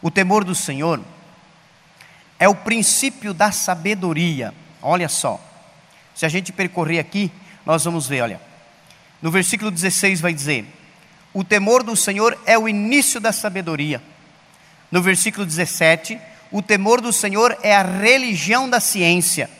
[0.00, 1.00] O temor do Senhor
[2.38, 4.52] é o princípio da sabedoria.
[4.82, 5.40] Olha só,
[6.14, 7.30] se a gente percorrer aqui,
[7.64, 8.40] nós vamos ver, olha.
[9.20, 10.66] No versículo 16 vai dizer:
[11.32, 14.02] O temor do Senhor é o início da sabedoria.
[14.90, 16.18] No versículo 17,
[16.52, 19.50] o temor do Senhor é a religião da ciência.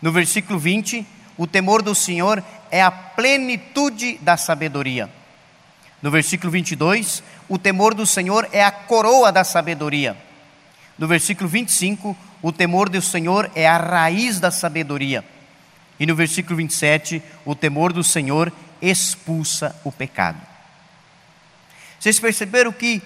[0.00, 5.10] No versículo 20, o temor do Senhor é a plenitude da sabedoria.
[6.02, 10.16] No versículo 22, o temor do Senhor é a coroa da sabedoria.
[11.00, 15.24] No versículo 25, o temor do Senhor é a raiz da sabedoria.
[15.98, 20.38] E no versículo 27, o temor do Senhor expulsa o pecado.
[21.98, 23.00] Vocês perceberam que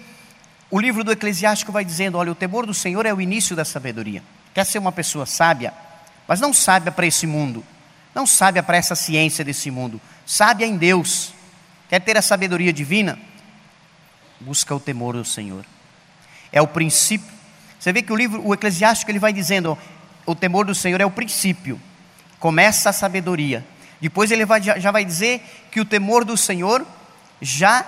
[0.73, 3.65] o livro do Eclesiástico vai dizendo: olha, o temor do Senhor é o início da
[3.65, 4.25] sabedoria.
[4.53, 5.73] Quer ser uma pessoa sábia,
[6.27, 7.65] mas não sábia para esse mundo,
[8.13, 11.33] não sábia para essa ciência desse mundo, sábia em Deus.
[11.89, 13.17] Quer ter a sabedoria divina?
[14.41, 15.65] Busca o temor do Senhor.
[16.51, 17.34] É o princípio.
[17.85, 19.77] Você vê que o livro, o Eclesiástico, ele vai dizendo:
[20.25, 21.79] o temor do Senhor é o princípio.
[22.41, 23.63] Começa a sabedoria.
[24.01, 26.83] Depois ele vai, já vai dizer que o temor do Senhor
[27.43, 27.85] já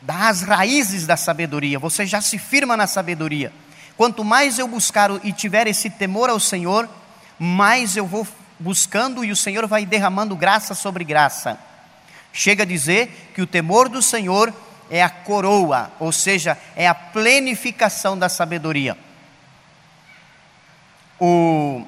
[0.00, 1.78] dá as raízes da sabedoria.
[1.78, 3.52] Você já se firma na sabedoria.
[3.94, 6.88] Quanto mais eu buscar e tiver esse temor ao Senhor,
[7.38, 8.26] mais eu vou
[8.58, 11.58] buscando e o Senhor vai derramando graça sobre graça.
[12.32, 14.50] Chega a dizer que o temor do Senhor
[14.90, 18.96] é a coroa, ou seja, é a plenificação da sabedoria.
[21.18, 21.84] O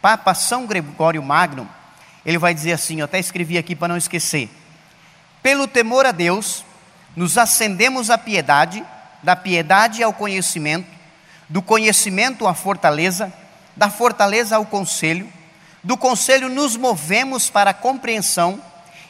[0.00, 1.68] Papa São Gregório Magno,
[2.24, 4.50] ele vai dizer assim, eu até escrevi aqui para não esquecer:
[5.42, 6.64] pelo temor a Deus,
[7.14, 8.84] nos acendemos à piedade,
[9.22, 10.88] da piedade ao conhecimento,
[11.48, 13.32] do conhecimento à fortaleza,
[13.76, 15.30] da fortaleza ao conselho,
[15.82, 18.60] do conselho nos movemos para a compreensão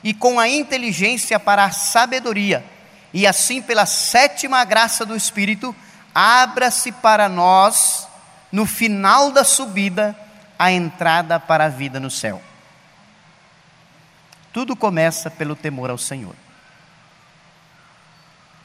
[0.02, 2.64] e com a inteligência para a sabedoria,
[3.12, 5.74] e assim pela sétima graça do Espírito,
[6.14, 8.08] abra-se para nós,
[8.50, 10.16] no final da subida,
[10.58, 12.40] a entrada para a vida no céu.
[14.52, 16.34] Tudo começa pelo temor ao Senhor.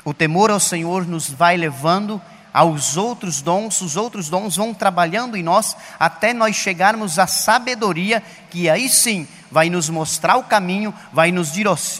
[0.03, 2.21] O temor ao Senhor nos vai levando
[2.57, 8.23] aos outros dons, os outros dons vão trabalhando em nós até nós chegarmos à sabedoria,
[8.49, 11.51] que aí sim vai nos mostrar o caminho, vai nos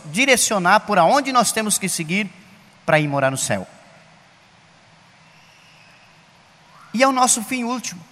[0.05, 2.28] direcionar por aonde nós temos que seguir
[2.88, 3.68] para ir morar no céu.
[6.91, 8.03] E é o nosso fim último.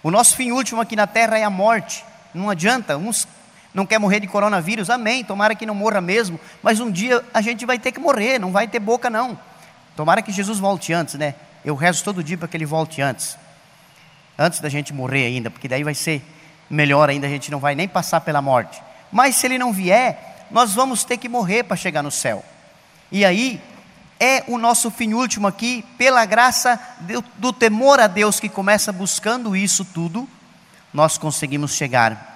[0.00, 2.04] O nosso fim último aqui na terra é a morte.
[2.32, 3.26] Não adianta, uns
[3.74, 7.40] não quer morrer de coronavírus, amém, tomara que não morra mesmo, mas um dia a
[7.40, 9.36] gente vai ter que morrer, não vai ter boca não.
[9.96, 11.34] Tomara que Jesus volte antes, né?
[11.64, 13.36] Eu rezo todo dia para que ele volte antes.
[14.38, 16.22] Antes da gente morrer ainda, porque daí vai ser
[16.68, 18.82] melhor ainda, a gente não vai nem passar pela morte.
[19.10, 22.44] Mas se ele não vier, nós vamos ter que morrer para chegar no céu.
[23.10, 23.60] E aí
[24.18, 28.92] é o nosso fim último aqui, pela graça do, do temor a Deus que começa
[28.92, 30.28] buscando isso tudo,
[30.92, 32.32] nós conseguimos chegar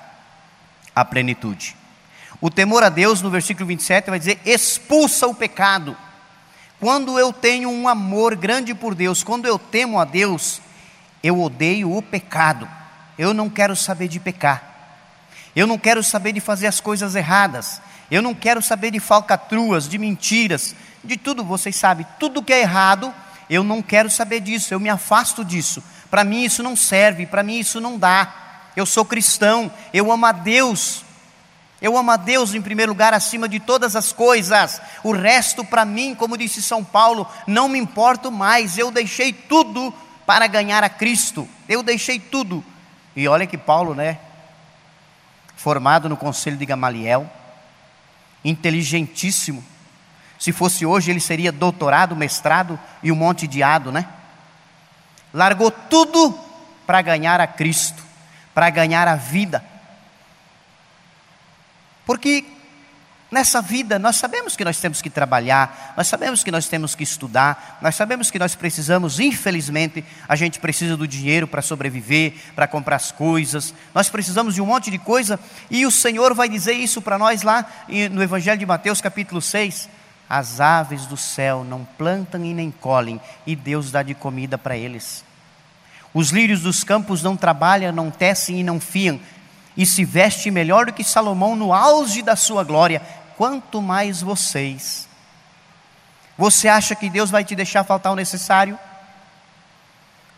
[0.95, 1.77] a plenitude.
[2.41, 5.97] O temor a Deus, no versículo 27, vai dizer: expulsa o pecado.
[6.81, 10.61] Quando eu tenho um amor grande por Deus, quando eu temo a Deus,
[11.23, 12.69] eu odeio o pecado.
[13.19, 14.75] Eu não quero saber de pecar.
[15.55, 17.81] Eu não quero saber de fazer as coisas erradas.
[18.11, 22.61] Eu não quero saber de falcatruas, de mentiras, de tudo, vocês sabem, tudo que é
[22.61, 23.13] errado,
[23.49, 25.83] eu não quero saber disso, eu me afasto disso.
[26.11, 28.47] Para mim isso não serve, para mim isso não dá
[28.77, 31.03] eu sou cristão, eu amo a Deus.
[31.81, 34.81] Eu amo a Deus em primeiro lugar, acima de todas as coisas.
[35.03, 38.79] O resto, para mim, como disse São Paulo, não me importo mais.
[38.79, 39.93] Eu deixei tudo
[40.25, 41.49] para ganhar a Cristo.
[41.69, 42.65] Eu deixei tudo.
[43.15, 44.19] E olha que Paulo, né?
[45.57, 47.31] Formado no conselho de Gamaliel,
[48.45, 49.65] inteligentíssimo.
[50.39, 54.07] Se fosse hoje, ele seria doutorado, mestrado e um monte de ado, né?
[55.33, 56.39] Largou tudo
[56.87, 58.07] para ganhar a Cristo
[58.57, 59.63] para ganhar a vida.
[62.07, 62.45] Porque
[63.31, 67.03] nessa vida nós sabemos que nós temos que trabalhar, nós sabemos que nós temos que
[67.03, 72.69] estudar, nós sabemos que nós precisamos, infelizmente, a gente precisa do dinheiro para sobreviver, para
[72.69, 75.39] comprar as coisas, nós precisamos de um monte de coisa,
[75.69, 77.67] e o Senhor vai dizer isso para nós lá
[78.13, 79.89] no Evangelho de Mateus, capítulo 6.
[80.29, 84.77] As aves do céu não plantam e nem colhem, e Deus dá de comida para
[84.77, 85.25] eles.
[86.13, 89.21] Os lírios dos campos não trabalham, não tecem e não fiam,
[89.77, 93.03] e se veste melhor do que Salomão no auge da sua glória,
[93.37, 95.07] quanto mais vocês.
[96.39, 98.79] Você acha que Deus vai te deixar faltar o necessário?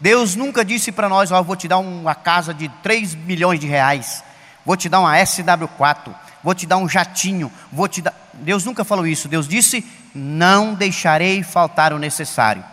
[0.00, 3.58] Deus nunca disse para nós: Ó, oh, vou te dar uma casa de 3 milhões
[3.58, 4.22] de reais,
[4.64, 8.14] vou te dar uma SW4, vou te dar um jatinho, vou te dar.
[8.34, 9.28] Deus nunca falou isso.
[9.28, 9.84] Deus disse:
[10.14, 12.64] Não deixarei faltar o necessário.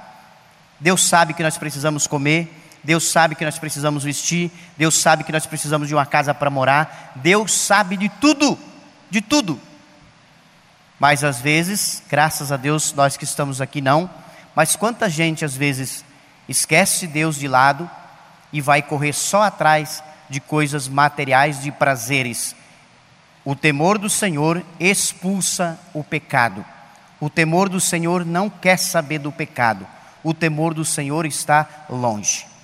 [0.80, 5.32] Deus sabe que nós precisamos comer, Deus sabe que nós precisamos vestir, Deus sabe que
[5.32, 8.58] nós precisamos de uma casa para morar, Deus sabe de tudo,
[9.10, 9.60] de tudo.
[11.00, 14.08] Mas às vezes, graças a Deus, nós que estamos aqui não,
[14.56, 16.06] mas quanta gente às vezes
[16.48, 17.90] esquece Deus de lado
[18.54, 22.56] e vai correr só atrás de coisas materiais, de prazeres.
[23.44, 26.64] O temor do Senhor expulsa o pecado.
[27.20, 29.88] O temor do Senhor não quer saber do pecado.
[30.24, 32.55] O temor do Senhor está longe.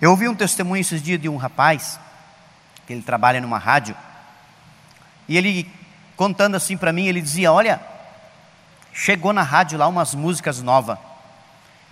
[0.00, 2.00] Eu ouvi um testemunho esses dias de um rapaz,
[2.86, 3.94] que ele trabalha numa rádio,
[5.28, 5.70] e ele
[6.16, 7.80] contando assim para mim, ele dizia: Olha,
[8.92, 10.98] chegou na rádio lá umas músicas novas.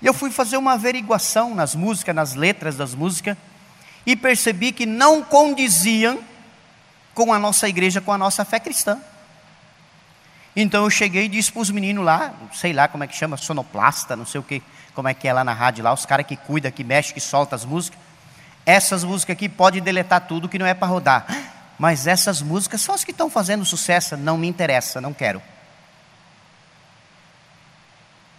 [0.00, 3.36] E eu fui fazer uma averiguação nas músicas, nas letras das músicas,
[4.06, 6.18] e percebi que não condiziam
[7.14, 8.98] com a nossa igreja, com a nossa fé cristã.
[10.54, 13.36] Então eu cheguei e disse para os meninos lá, sei lá como é que chama,
[13.36, 14.62] sonoplasta, não sei o que,
[14.98, 17.20] como é que é lá na rádio lá, os caras que cuidam, que mexem, que
[17.20, 18.00] soltam as músicas.
[18.66, 21.24] Essas músicas aqui pode deletar tudo que não é para rodar.
[21.78, 25.40] Mas essas músicas são as que estão fazendo sucesso, não me interessa, não quero.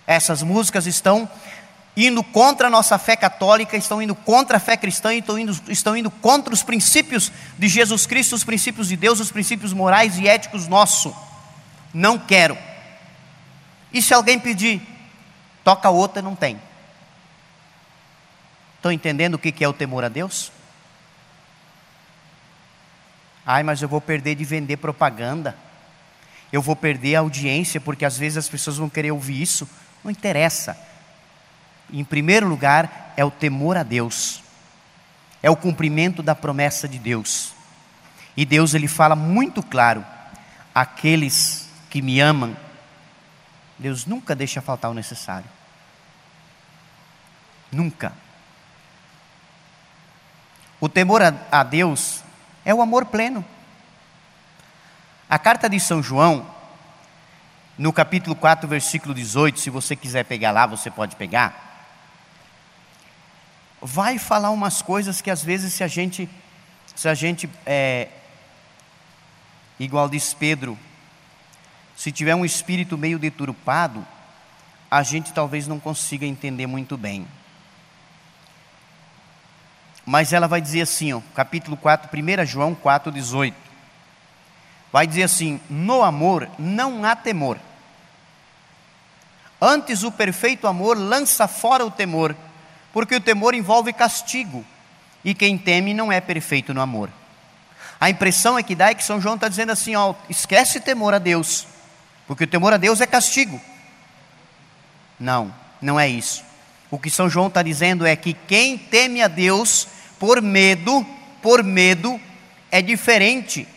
[0.05, 1.30] Essas músicas estão
[1.95, 5.95] indo contra a nossa fé católica, estão indo contra a fé cristã, estão indo, estão
[5.95, 10.28] indo contra os princípios de Jesus Cristo, os princípios de Deus, os princípios morais e
[10.28, 11.14] éticos nossos.
[11.93, 12.57] Não quero.
[13.93, 14.98] E se alguém pedir,
[15.70, 16.59] toca outra, não tem.
[18.78, 20.51] Estão entendendo o que é o temor a Deus?
[23.45, 25.55] Ai, mas eu vou perder de vender propaganda.
[26.51, 29.70] Eu vou perder a audiência, porque às vezes as pessoas vão querer ouvir isso.
[30.03, 30.76] Não interessa.
[31.93, 34.41] Em primeiro lugar, é o temor a Deus.
[35.43, 37.53] É o cumprimento da promessa de Deus.
[38.36, 40.03] E Deus ele fala muito claro:
[40.74, 42.57] aqueles que me amam
[43.80, 45.59] Deus nunca deixa faltar o necessário.
[47.72, 48.13] Nunca.
[50.80, 52.24] O temor a, Deus
[52.63, 53.43] é o amor pleno.
[55.30, 56.49] A carta de São João,
[57.78, 61.67] no capítulo 4, versículo 18, se você quiser pegar lá, você pode pegar.
[63.82, 66.30] Vai falar umas coisas que às vezes se a gente,
[66.95, 68.09] se a gente é,
[69.80, 70.78] igual diz Pedro,
[71.95, 74.05] se tiver um espírito meio deturpado,
[74.89, 77.28] a gente talvez não consiga entender muito bem.
[80.05, 83.69] Mas ela vai dizer assim, ó, capítulo 4, 1 João 4, 18
[84.91, 87.57] vai dizer assim: no amor não há temor.
[89.61, 92.35] Antes o perfeito amor lança fora o temor,
[92.93, 94.65] porque o temor envolve castigo,
[95.23, 97.09] e quem teme não é perfeito no amor.
[97.99, 101.13] A impressão é que dá é que São João está dizendo assim: ó, esquece temor
[101.13, 101.67] a Deus,
[102.27, 103.59] porque o temor a Deus é castigo.
[105.19, 106.43] Não, não é isso.
[106.89, 109.88] O que São João está dizendo é que quem teme a Deus
[110.20, 111.05] por medo,
[111.41, 112.20] por medo,
[112.70, 113.67] é diferente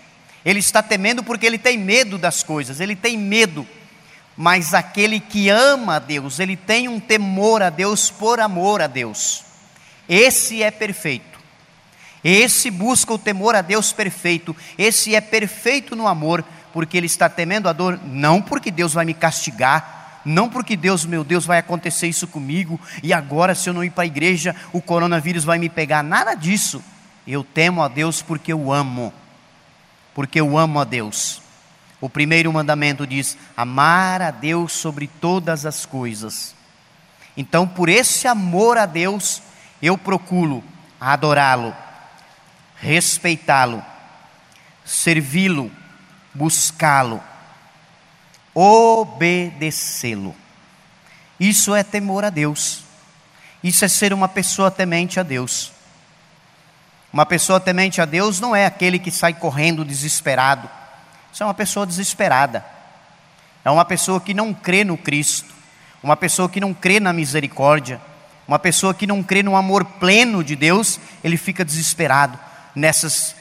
[0.45, 3.67] ele está temendo porque ele tem medo das coisas, ele tem medo.
[4.37, 8.87] Mas aquele que ama a Deus, ele tem um temor a Deus por amor a
[8.87, 9.45] Deus.
[10.09, 11.41] Esse é perfeito.
[12.25, 14.57] Esse busca o temor a Deus perfeito.
[14.77, 19.05] Esse é perfeito no amor, porque ele está temendo a dor, não porque Deus vai
[19.05, 23.75] me castigar, não porque Deus, meu Deus, vai acontecer isso comigo, e agora, se eu
[23.75, 26.03] não ir para a igreja, o coronavírus vai me pegar.
[26.03, 26.83] Nada disso.
[27.27, 29.13] Eu temo a Deus porque eu amo
[30.15, 31.41] porque eu amo a Deus.
[32.01, 36.55] O primeiro mandamento diz: amar a Deus sobre todas as coisas.
[37.37, 39.41] Então, por esse amor a Deus,
[39.81, 40.63] eu procuro
[41.01, 41.75] adorá-lo,
[42.77, 43.83] respeitá-lo,
[44.85, 45.71] servi-lo,
[46.35, 47.23] buscá-lo,
[48.55, 50.35] obedecê-lo.
[51.39, 52.85] Isso é temor a Deus.
[53.63, 55.73] Isso é ser uma pessoa temente a Deus.
[57.13, 60.69] Uma pessoa temente a Deus não é aquele que sai correndo desesperado.
[61.33, 62.65] Isso é uma pessoa desesperada.
[63.65, 65.53] É uma pessoa que não crê no Cristo.
[66.03, 68.01] Uma pessoa que não crê na misericórdia.
[68.49, 72.39] Uma pessoa que não crê no amor pleno de Deus, ele fica desesperado.
[72.75, 73.37] Nessas,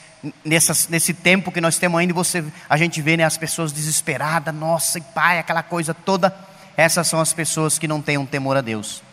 [0.46, 4.54] nessas, nesse tempo que nós temos ainda, você, a gente vê né, as pessoas desesperadas,
[4.54, 6.36] nossa, e pai, aquela coisa toda.
[6.78, 9.04] Essas são as pessoas que não têm um temor a Deus.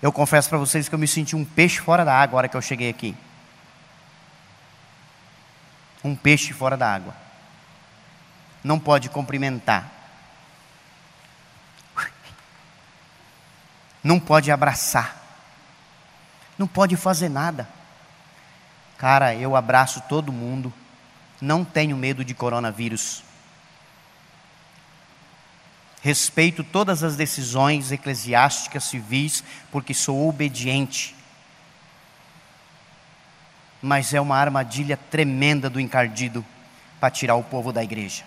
[0.00, 2.48] Eu confesso para vocês que eu me senti um peixe fora da água na hora
[2.48, 3.16] que eu cheguei aqui.
[6.04, 7.14] Um peixe fora da água.
[8.62, 9.90] Não pode cumprimentar.
[14.02, 15.16] Não pode abraçar.
[16.56, 17.68] Não pode fazer nada.
[18.98, 20.74] Cara, eu abraço todo mundo.
[21.40, 23.22] Não tenho medo de coronavírus.
[26.02, 31.14] Respeito todas as decisões eclesiásticas civis, porque sou obediente.
[33.80, 36.44] Mas é uma armadilha tremenda do encardido
[36.98, 38.24] para tirar o povo da igreja.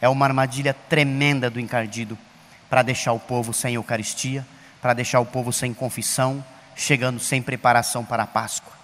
[0.00, 2.16] É uma armadilha tremenda do encardido
[2.70, 4.46] para deixar o povo sem Eucaristia,
[4.80, 6.42] para deixar o povo sem confissão,
[6.74, 8.77] chegando sem preparação para a Páscoa.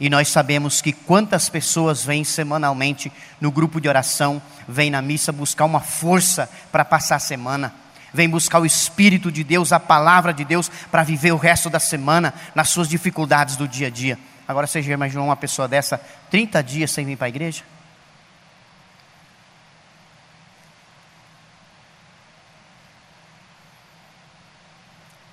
[0.00, 5.30] E nós sabemos que quantas pessoas vêm semanalmente no grupo de oração, vêm na missa
[5.32, 7.72] buscar uma força para passar a semana,
[8.12, 11.78] vêm buscar o Espírito de Deus, a palavra de Deus, para viver o resto da
[11.78, 14.18] semana nas suas dificuldades do dia a dia.
[14.46, 15.98] Agora você já imaginou uma pessoa dessa
[16.30, 17.62] 30 dias sem vir para a igreja?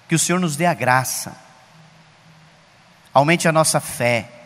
[0.08, 1.36] Que o Senhor nos dê a graça,
[3.14, 4.39] aumente a nossa fé,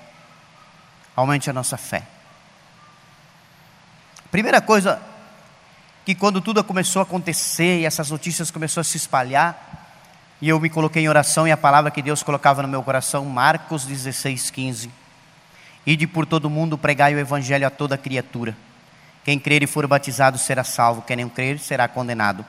[1.16, 2.04] aumente a nossa fé.
[4.32, 5.00] Primeira coisa
[6.06, 9.80] que quando tudo começou a acontecer e essas notícias começaram a se espalhar,
[10.42, 13.24] e eu me coloquei em oração e a palavra que Deus colocava no meu coração,
[13.26, 14.92] Marcos 16, 15.
[15.86, 18.58] Ide por todo mundo, pregai o evangelho a toda criatura.
[19.24, 22.44] Quem crer e for batizado será salvo, quem não crer será condenado.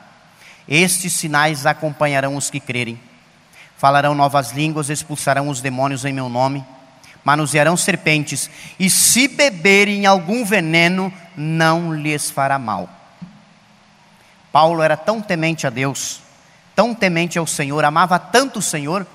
[0.67, 2.99] Estes sinais acompanharão os que crerem.
[3.77, 6.65] Falarão novas línguas, expulsarão os demônios em meu nome
[7.25, 12.89] manusearão serpentes, e se beberem algum veneno, não lhes fará mal.
[14.53, 16.21] Paulo era tão temente a Deus,
[16.77, 19.07] tão temente ao Senhor, amava tanto o Senhor,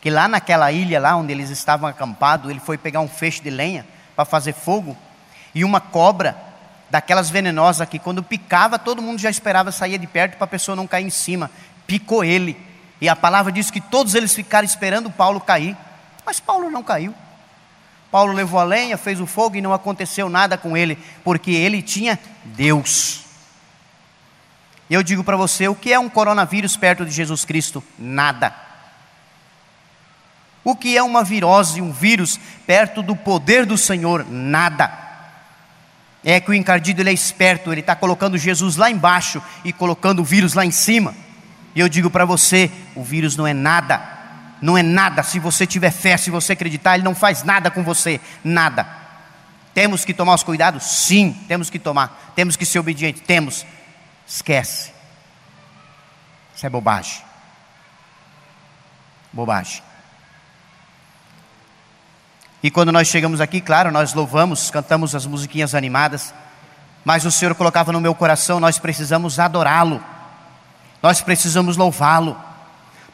[0.00, 3.48] que lá naquela ilha, lá onde eles estavam acampados, ele foi pegar um feixe de
[3.48, 4.96] lenha para fazer fogo,
[5.54, 6.36] e uma cobra,
[6.90, 10.76] daquelas venenosas que quando picava, todo mundo já esperava sair de perto para a pessoa
[10.76, 11.50] não cair em cima,
[11.86, 12.56] picou ele,
[13.00, 15.76] e a palavra diz que todos eles ficaram esperando Paulo cair,
[16.26, 17.14] mas Paulo não caiu.
[18.14, 21.82] Paulo levou a lenha, fez o fogo e não aconteceu nada com ele, porque ele
[21.82, 23.24] tinha Deus.
[24.88, 27.82] E eu digo para você: o que é um coronavírus perto de Jesus Cristo?
[27.98, 28.54] Nada.
[30.62, 34.24] O que é uma virose, um vírus, perto do poder do Senhor?
[34.30, 34.92] Nada.
[36.22, 40.20] É que o encardido ele é esperto, ele está colocando Jesus lá embaixo e colocando
[40.20, 41.16] o vírus lá em cima.
[41.74, 44.13] E eu digo para você: o vírus não é nada,
[44.64, 45.22] não é nada.
[45.22, 48.88] Se você tiver fé, se você acreditar, ele não faz nada com você, nada.
[49.74, 50.84] Temos que tomar os cuidados?
[50.84, 52.32] Sim, temos que tomar.
[52.34, 53.22] Temos que ser obedientes?
[53.26, 53.66] Temos.
[54.26, 54.90] Esquece.
[56.56, 57.20] Isso é bobagem.
[59.30, 59.82] Bobagem.
[62.62, 66.32] E quando nós chegamos aqui, claro, nós louvamos, cantamos as musiquinhas animadas,
[67.04, 70.02] mas o Senhor colocava no meu coração: nós precisamos adorá-lo,
[71.02, 72.34] nós precisamos louvá-lo.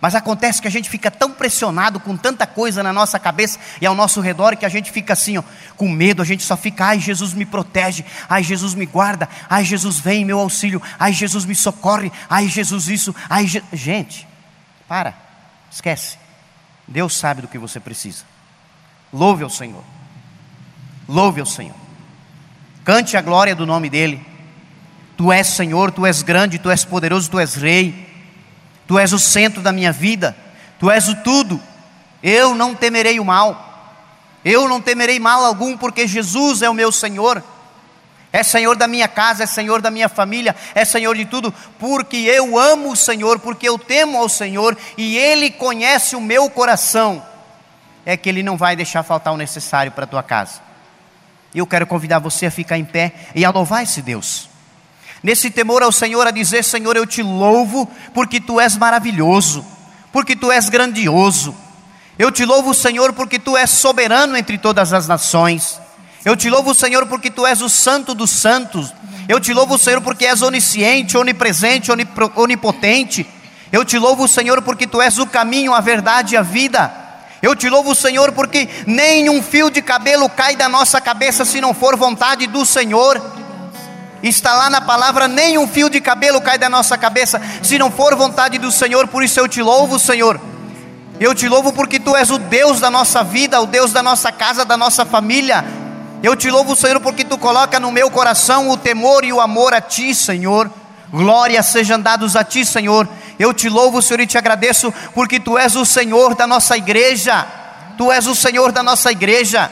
[0.01, 3.87] Mas acontece que a gente fica tão pressionado com tanta coisa na nossa cabeça e
[3.87, 5.43] ao nosso redor que a gente fica assim, ó,
[5.77, 9.63] com medo, a gente só fica, ai, Jesus me protege, ai, Jesus me guarda, ai,
[9.63, 13.63] Jesus vem em meu auxílio, ai, Jesus me socorre, ai, Jesus isso, ai, Je...
[13.75, 14.27] gente,
[14.89, 15.15] para,
[15.71, 16.19] esquece.
[16.89, 18.25] Deus sabe do que você precisa.
[19.13, 19.85] Louve ao Senhor.
[21.07, 21.77] Louve ao Senhor.
[22.85, 24.25] Cante a glória do nome dEle.
[25.17, 28.10] Tu és Senhor, Tu és grande, Tu és poderoso, Tu és Rei.
[28.91, 30.37] Tu és o centro da minha vida.
[30.81, 31.63] Tu és o tudo.
[32.21, 34.03] Eu não temerei o mal.
[34.45, 37.41] Eu não temerei mal algum, porque Jesus é o meu Senhor.
[38.33, 42.17] É Senhor da minha casa, é Senhor da minha família, é Senhor de tudo, porque
[42.17, 47.23] eu amo o Senhor, porque eu temo ao Senhor e Ele conhece o meu coração
[48.05, 50.61] é que Ele não vai deixar faltar o necessário para a tua casa.
[51.55, 54.50] Eu quero convidar você a ficar em pé e a louvar esse Deus.
[55.23, 59.65] Nesse temor ao Senhor, a dizer: Senhor, eu te louvo, porque tu és maravilhoso,
[60.13, 61.55] porque tu és grandioso.
[62.19, 65.81] Eu te louvo, Senhor, porque tu és soberano entre todas as nações.
[66.25, 68.93] Eu te louvo, Senhor, porque tu és o santo dos santos.
[69.27, 71.91] Eu te louvo, Senhor, porque és onisciente, onipresente,
[72.37, 73.27] onipotente.
[73.73, 76.93] Eu te louvo, Senhor, porque tu és o caminho, a verdade e a vida.
[77.41, 81.73] Eu te louvo, Senhor, porque nenhum fio de cabelo cai da nossa cabeça se não
[81.73, 83.19] for vontade do Senhor.
[84.23, 88.15] Está lá na palavra: nenhum fio de cabelo cai da nossa cabeça se não for
[88.15, 89.09] vontade do Senhor.
[89.09, 90.41] Por isso eu te louvo, Senhor.
[91.19, 94.33] Eu te louvo porque tu és o Deus da nossa vida, o Deus da nossa
[94.33, 95.65] casa, da nossa família.
[96.23, 99.73] Eu te louvo, Senhor, porque tu coloca no meu coração o temor e o amor
[99.75, 100.71] a ti, Senhor.
[101.11, 103.09] Glória sejam dados a ti, Senhor.
[103.39, 107.47] Eu te louvo, Senhor, e te agradeço, porque tu és o Senhor da nossa igreja.
[107.97, 109.71] Tu és o Senhor da nossa igreja.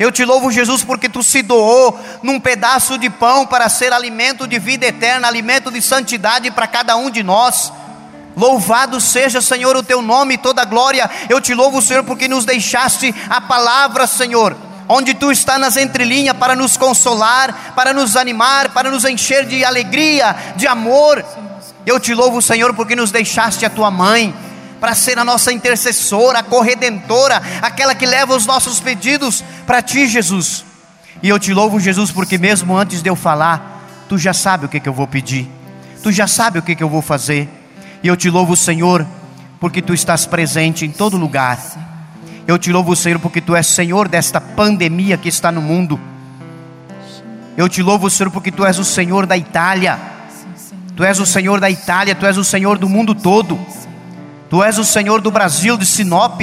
[0.00, 4.46] Eu te louvo, Jesus, porque tu se doou num pedaço de pão para ser alimento
[4.46, 7.70] de vida eterna, alimento de santidade para cada um de nós.
[8.34, 11.10] Louvado seja, Senhor, o teu nome e toda glória.
[11.28, 14.56] Eu te louvo, Senhor, porque nos deixaste a palavra, Senhor,
[14.88, 19.66] onde tu está nas entrelinhas para nos consolar, para nos animar, para nos encher de
[19.66, 21.22] alegria, de amor.
[21.84, 24.34] Eu te louvo, Senhor, porque nos deixaste a tua mãe
[24.80, 30.08] para ser a nossa intercessora, a corredentora, aquela que leva os nossos pedidos para ti,
[30.08, 30.64] Jesus.
[31.22, 34.68] E eu te louvo, Jesus, porque mesmo antes de eu falar, tu já sabe o
[34.68, 35.48] que, que eu vou pedir,
[36.02, 37.48] tu já sabe o que, que eu vou fazer.
[38.02, 39.06] E eu te louvo, Senhor,
[39.60, 41.58] porque tu estás presente em todo lugar.
[42.46, 46.00] Eu te louvo, Senhor, porque tu és Senhor desta pandemia que está no mundo.
[47.56, 49.98] Eu te louvo, Senhor, porque tu és o Senhor da Itália.
[50.96, 53.58] Tu és o Senhor da Itália, Tu és o Senhor do mundo todo.
[54.50, 56.40] Tu és o Senhor do Brasil, de Sinop.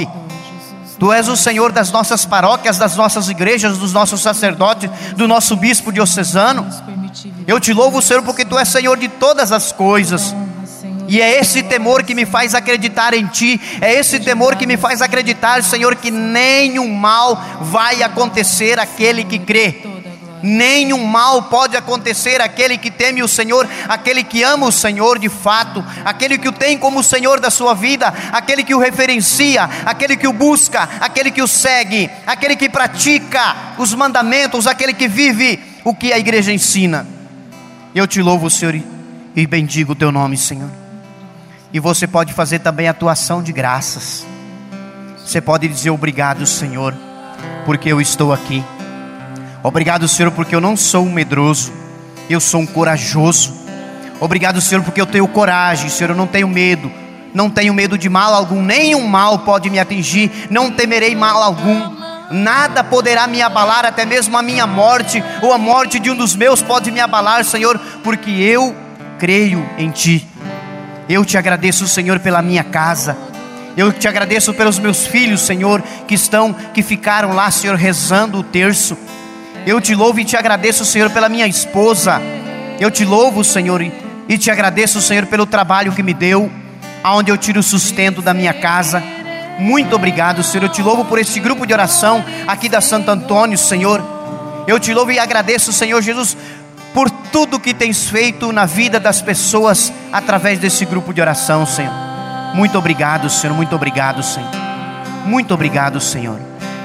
[0.98, 5.58] Tu és o Senhor das nossas paróquias, das nossas igrejas, dos nossos sacerdotes, do nosso
[5.58, 6.66] bispo diocesano.
[7.46, 10.34] Eu te louvo, Senhor, porque Tu és Senhor de todas as coisas.
[11.10, 14.78] E é esse temor que me faz acreditar em Ti, é esse temor que me
[14.78, 19.97] faz acreditar, Senhor, que nenhum mal vai acontecer àquele que crê
[20.42, 25.30] nenhum mal pode acontecer àquele que teme o Senhor, aquele que ama o Senhor de
[25.30, 30.16] fato, aquele que o tem como Senhor da sua vida, aquele que o referencia, aquele
[30.16, 35.60] que o busca, aquele que o segue, aquele que pratica os mandamentos, aquele que vive
[35.84, 37.08] o que a igreja ensina.
[37.96, 38.80] Eu te louvo, Senhor,
[39.36, 40.70] e bendigo o teu nome, Senhor.
[41.74, 44.26] E você pode fazer também atuação de graças.
[45.18, 46.96] Você pode dizer obrigado, Senhor,
[47.66, 48.64] porque eu estou aqui.
[49.64, 51.74] Obrigado, Senhor, porque eu não sou um medroso,
[52.30, 53.54] eu sou um corajoso.
[54.20, 56.92] Obrigado, Senhor, porque eu tenho coragem, Senhor, eu não tenho medo.
[57.34, 61.96] Não tenho medo de mal algum, nenhum mal pode me atingir, não temerei mal algum.
[62.32, 66.36] Nada poderá me abalar, até mesmo a minha morte ou a morte de um dos
[66.36, 68.76] meus pode me abalar, Senhor, porque eu
[69.18, 70.28] creio em Ti.
[71.08, 73.18] Eu te agradeço, Senhor, pela minha casa.
[73.78, 78.44] Eu te agradeço pelos meus filhos, Senhor, que estão, que ficaram lá, Senhor, rezando o
[78.44, 78.98] terço.
[79.68, 82.22] Eu te louvo e te agradeço, Senhor, pela minha esposa.
[82.80, 86.50] Eu te louvo, Senhor, e te agradeço, Senhor, pelo trabalho que me deu,
[87.04, 89.04] aonde eu tiro o sustento da minha casa.
[89.60, 90.64] Muito obrigado, Senhor.
[90.64, 94.02] Eu te louvo por este grupo de oração aqui da Santo Antônio, Senhor.
[94.66, 96.38] Eu te louvo e agradeço, Senhor Jesus,
[96.94, 101.92] por tudo que tens feito na vida das pessoas através desse grupo de oração, Senhor.
[102.54, 103.54] Muito obrigado, Senhor.
[103.54, 104.50] Muito obrigado, Senhor.
[105.26, 106.47] Muito obrigado, Senhor.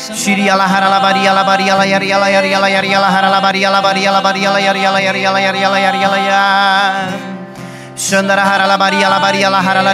[0.00, 6.08] Shiria lahara labaria labaria layaria layaria layaria lahara labaria labaria labaria layaria layaria layaria layaria
[6.08, 6.40] layaria
[7.94, 9.84] Shandara hara labaria labaria lahara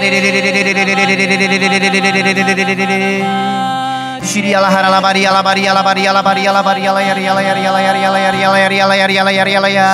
[4.23, 9.91] Shiria lahara labaria labaria labaria labaria labaria layaria layaria layaria layaria layaria layaria layaria layaria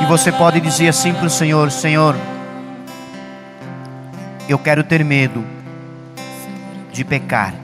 [0.00, 2.16] E você pode dizer assim para o Senhor: Senhor,
[4.48, 5.61] eu quero ter medo
[6.92, 7.54] de pecar.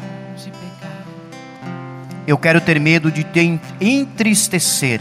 [2.27, 5.01] Eu quero ter medo de te entristecer.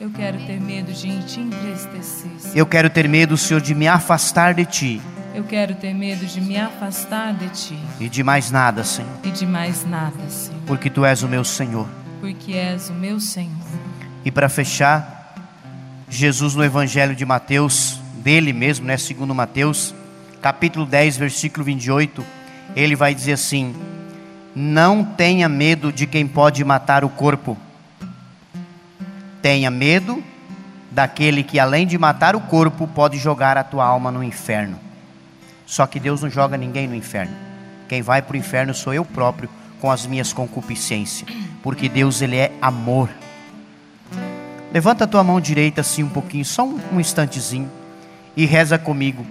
[0.00, 2.30] Eu quero ter medo de te entristecer.
[2.38, 2.56] Senhor.
[2.56, 5.00] Eu quero ter medo, Senhor, de me afastar de ti
[5.34, 9.30] Eu quero ter medo de me afastar de ti e de mais nada, Senhor, e
[9.30, 11.88] de mais nada, Senhor, porque tu és o meu Senhor.
[12.20, 13.50] porque és o meu Senhor.
[14.24, 15.34] E para fechar,
[16.08, 19.94] Jesus no Evangelho de Mateus, dele mesmo, né, segundo Mateus,
[20.40, 22.24] capítulo 10, versículo 28,
[22.74, 23.74] ele vai dizer assim:
[24.54, 27.56] Não tenha medo de quem pode matar o corpo.
[29.40, 30.22] Tenha medo
[30.90, 34.78] daquele que além de matar o corpo pode jogar a tua alma no inferno.
[35.66, 37.34] Só que Deus não joga ninguém no inferno.
[37.88, 39.48] Quem vai para o inferno sou eu próprio
[39.80, 41.28] com as minhas concupiscências,
[41.62, 43.10] porque Deus ele é amor.
[44.72, 47.70] Levanta a tua mão direita assim um pouquinho, só um, um instantezinho,
[48.36, 49.26] e reza comigo.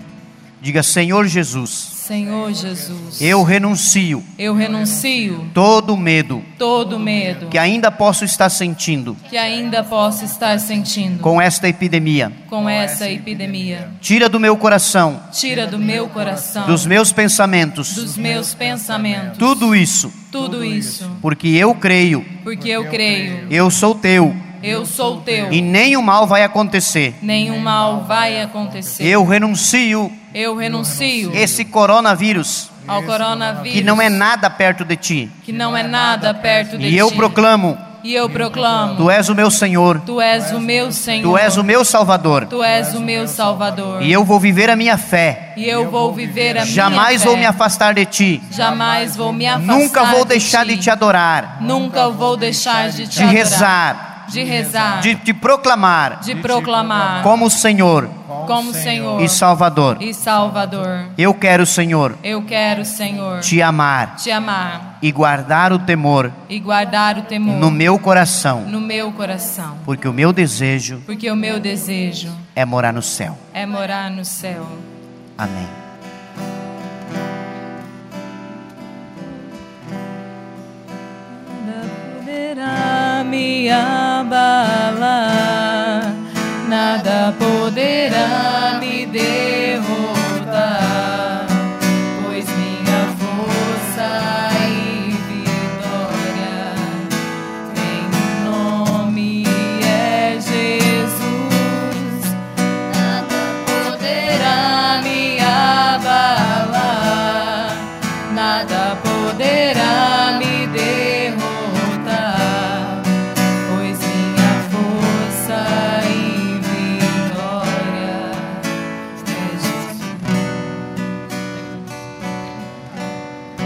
[0.62, 7.90] Diga: Senhor Jesus, Senhor Jesus, eu renuncio eu renuncio todo medo todo medo que ainda
[7.90, 12.30] posso estar sentindo que ainda posso estar sentindo com esta epidemia.
[12.50, 13.90] com essa epidemia.
[14.02, 19.74] Tira do meu coração, Tira do meu coração, dos meus pensamentos, dos meus pensamentos, tudo
[19.74, 25.52] isso, tudo isso, porque eu creio, porque eu creio, eu sou teu eu sou teu.
[25.52, 27.16] e nenhum mal vai acontecer.
[27.22, 29.04] Nenhum mal vai acontecer.
[29.06, 35.32] Eu renuncio Eu renuncio esse coronavírus ao coronavírus, que não é nada perto de ti.
[35.44, 37.16] que não é nada perto de E eu ti.
[37.16, 41.24] proclamo: E eu proclamo: Tu és o meu Senhor, Tu és o meu Senhor.
[41.32, 42.46] Tu és o meu Salvador.
[42.48, 44.02] Tu és o meu Salvador.
[44.02, 45.54] E eu vou viver a minha fé.
[45.56, 47.40] E eu vou viver a Jamais minha vou fé.
[47.40, 48.42] me afastar de ti.
[48.52, 49.74] Jamais vou me afastar.
[49.78, 50.76] Nunca vou deixar ti.
[50.76, 53.34] de te adorar, Nunca vou deixar de te de adorar.
[53.34, 55.02] rezar, De rezar.
[55.02, 58.10] de te proclamar de proclamar como Senhor
[58.48, 59.98] como Senhor e Salvador.
[60.02, 61.06] e Salvador.
[61.18, 66.60] Eu quero, Senhor, Eu quero, Senhor, te amar te amar e guardar o temor e
[66.60, 71.36] guardar o temor no meu coração, no meu coração, porque o meu desejo porque o
[71.36, 73.38] meu desejo é morar no céu.
[73.54, 74.66] é morar no céu.
[75.38, 75.83] Amém.
[82.54, 84.94] Poderá me abalar,
[86.70, 89.63] nada poderá me derrotar,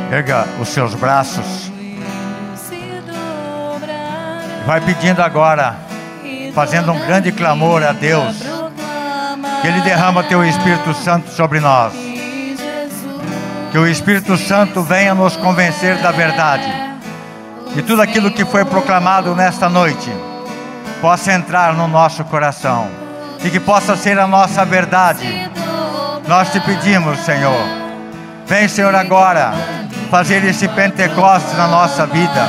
[0.10, 1.70] Erga os seus braços.
[4.66, 5.76] Vai pedindo agora,
[6.54, 8.38] fazendo um grande clamor a Deus,
[9.62, 11.94] que Ele derrama Teu Espírito Santo sobre nós.
[13.72, 16.72] Que o Espírito Santo venha nos convencer da verdade.
[17.76, 20.10] E tudo aquilo que foi proclamado nesta noite
[21.02, 22.88] possa entrar no nosso coração.
[23.44, 25.52] E que possa ser a nossa verdade.
[26.28, 27.62] Nós te pedimos, Senhor.
[28.46, 29.77] Vem, Senhor, agora
[30.08, 32.48] fazer esse Pentecostes na nossa vida.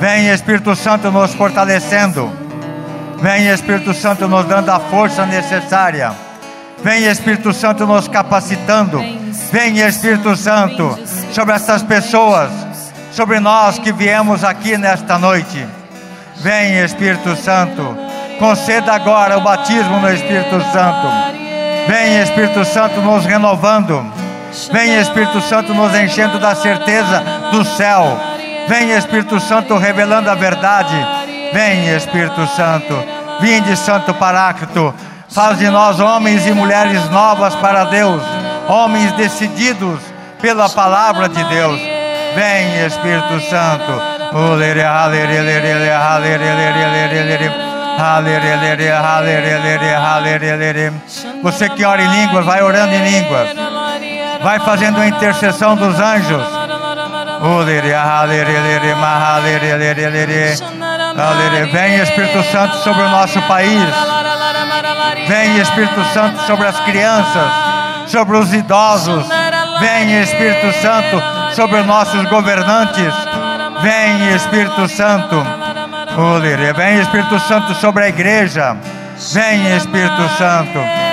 [0.00, 2.30] Vem, Espírito Santo, nos fortalecendo.
[3.20, 6.12] Vem, Espírito Santo, nos dando a força necessária.
[6.82, 8.98] Vem, Espírito Santo, nos capacitando.
[9.50, 10.98] Vem, Espírito Santo,
[11.32, 12.50] sobre essas pessoas,
[13.12, 15.66] sobre nós que viemos aqui nesta noite.
[16.36, 17.96] Vem, Espírito Santo,
[18.38, 21.08] conceda agora o batismo no Espírito Santo.
[21.86, 24.13] Vem, Espírito Santo, nos renovando.
[24.72, 28.18] Vem, Espírito Santo, nos enchendo da certeza do céu.
[28.68, 30.94] Vem, Espírito Santo, revelando a verdade.
[31.52, 32.94] Vem, Espírito Santo.
[33.40, 34.94] Vinde, Santo Paráclito.
[35.28, 38.22] Faz de nós homens e mulheres novas para Deus,
[38.68, 39.98] homens decididos
[40.40, 41.80] pela palavra de Deus.
[42.34, 44.14] Vem, Espírito Santo.
[51.42, 53.48] Você que ora em línguas, vai orando em línguas.
[54.44, 56.46] Vai fazendo a intercessão dos anjos.
[61.72, 63.88] Vem Espírito Santo sobre o nosso país.
[65.26, 67.50] Vem Espírito Santo sobre as crianças,
[68.06, 69.26] sobre os idosos.
[69.80, 71.22] Vem Espírito Santo
[71.54, 73.14] sobre os nossos governantes.
[73.80, 75.42] Vem Espírito Santo.
[76.76, 78.76] Vem Espírito Santo sobre a igreja.
[79.32, 81.03] Vem Espírito Santo.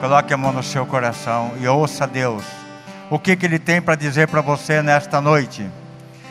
[0.00, 2.44] Coloque a mão no seu coração e ouça Deus.
[3.08, 5.64] O que, que Ele tem para dizer para você nesta noite?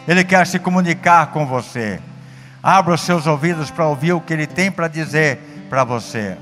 [0.07, 1.99] Ele quer se comunicar com você.
[2.61, 5.39] Abra os seus ouvidos para ouvir o que Ele tem para dizer
[5.69, 6.37] para você.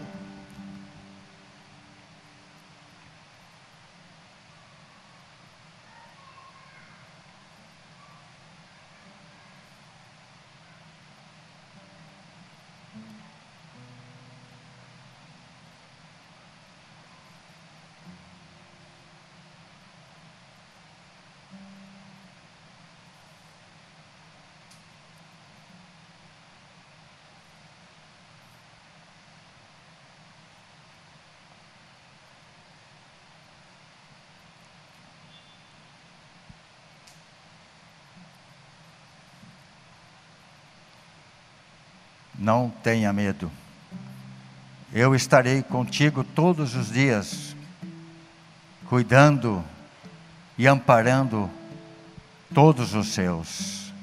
[42.50, 43.52] Não tenha medo.
[44.92, 47.56] Eu estarei contigo todos os dias,
[48.88, 49.64] cuidando
[50.58, 51.48] e amparando
[52.52, 53.94] todos os seus.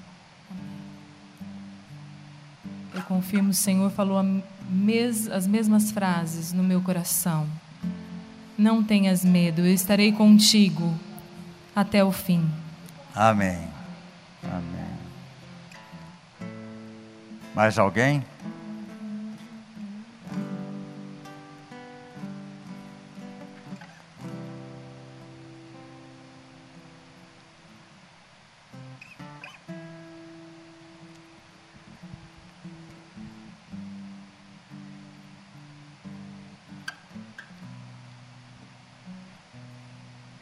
[2.95, 4.25] Eu confirmo, o Senhor falou
[5.33, 7.49] as mesmas frases no meu coração.
[8.57, 10.95] Não tenhas medo, eu estarei contigo
[11.75, 12.49] até o fim.
[13.13, 13.59] Amém.
[14.45, 14.86] Amém.
[17.57, 18.23] Mais alguém?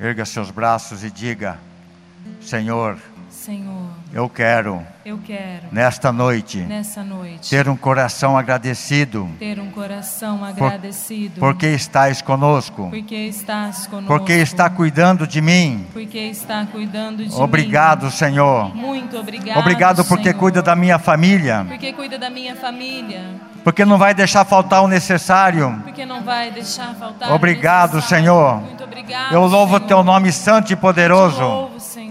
[0.00, 1.60] Erga seus braços e diga:
[2.40, 2.98] Senhor,
[3.30, 3.83] Senhor,
[4.14, 6.64] eu quero, eu quero nesta noite,
[7.04, 14.06] noite ter um coração agradecido, ter um coração agradecido, porque estás conosco, porque estás conosco,
[14.06, 18.10] porque está cuidando de mim, porque está cuidando de obrigado, mim.
[18.12, 20.38] Senhor, muito obrigado, obrigado porque Senhor.
[20.38, 23.20] cuida da minha família, porque cuida da minha família,
[23.64, 25.80] porque não vai deixar faltar o necessário.
[25.82, 27.32] porque não vai deixar faltar.
[27.32, 28.24] Obrigado, o necessário.
[28.24, 28.60] Senhor.
[28.60, 29.32] Muito obrigado.
[29.34, 29.88] Eu louvo Senhor.
[29.88, 31.40] teu nome santo e Te poderoso.
[31.42, 32.03] louvo, Senhor,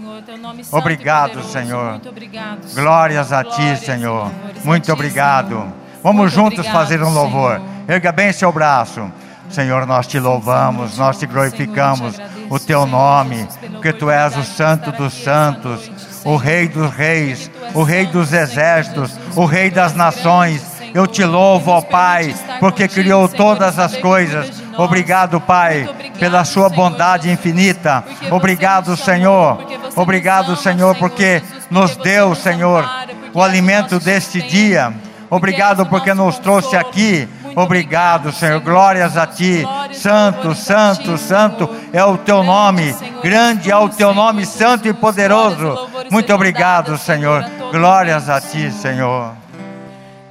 [0.72, 1.42] Obrigado.
[1.44, 1.90] Senhor.
[1.92, 2.62] Muito obrigado.
[2.64, 2.84] Senhor.
[2.84, 4.24] Glórias a ti, Glórias Senhor.
[4.24, 5.48] louvores a Muito ti, obrigado.
[5.48, 5.66] Senhor.
[6.02, 7.56] Vamos Muito juntos obrigado, fazer um louvor.
[7.56, 7.70] Senhor.
[7.88, 9.10] Erga bem seu braço.
[9.48, 13.48] Senhor, nós te louvamos, Senhor, nós te Senhor, glorificamos te agradeço, o teu Senhor nome,
[13.72, 15.90] porque tu és o santo dos santos,
[16.24, 16.36] o Senhor.
[16.38, 20.60] rei dos reis, o rei dos Senhor exércitos, o rei das nações.
[20.62, 24.62] Senhor, Eu te louvo, ó Pai, porque criou Senhor, todas as coisas.
[24.76, 25.88] Obrigado, Pai,
[26.18, 28.04] pela sua bondade infinita.
[28.30, 29.58] Obrigado, Senhor.
[29.96, 32.88] Obrigado, Senhor, porque nos deu, Senhor,
[33.32, 34.92] o és alimento deste dia.
[34.92, 37.28] porque Obrigado porque nos trouxe aqui.
[37.56, 38.60] Obrigado, Senhor.
[38.60, 39.64] Glórias a ti.
[39.92, 42.94] Santo, santo, santo é o teu nome.
[43.22, 45.88] Grande é o teu nome, santo e poderoso.
[46.10, 47.44] Muito obrigado, Senhor.
[47.70, 49.32] Glórias a ti, Senhor.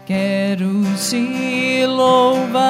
[0.05, 2.63] Quero te louvar,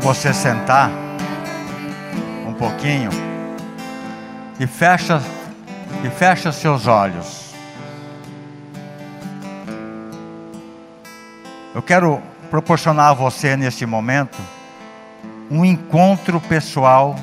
[0.00, 0.90] você sentar
[2.48, 3.10] um pouquinho
[4.58, 5.22] e fecha
[6.02, 7.54] e fecha seus olhos.
[11.74, 12.20] Eu quero
[12.50, 14.38] proporcionar a você nesse momento
[15.50, 17.14] um encontro pessoal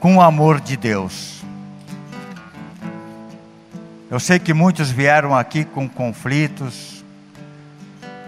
[0.00, 1.42] com o amor de Deus.
[4.10, 7.04] Eu sei que muitos vieram aqui com conflitos,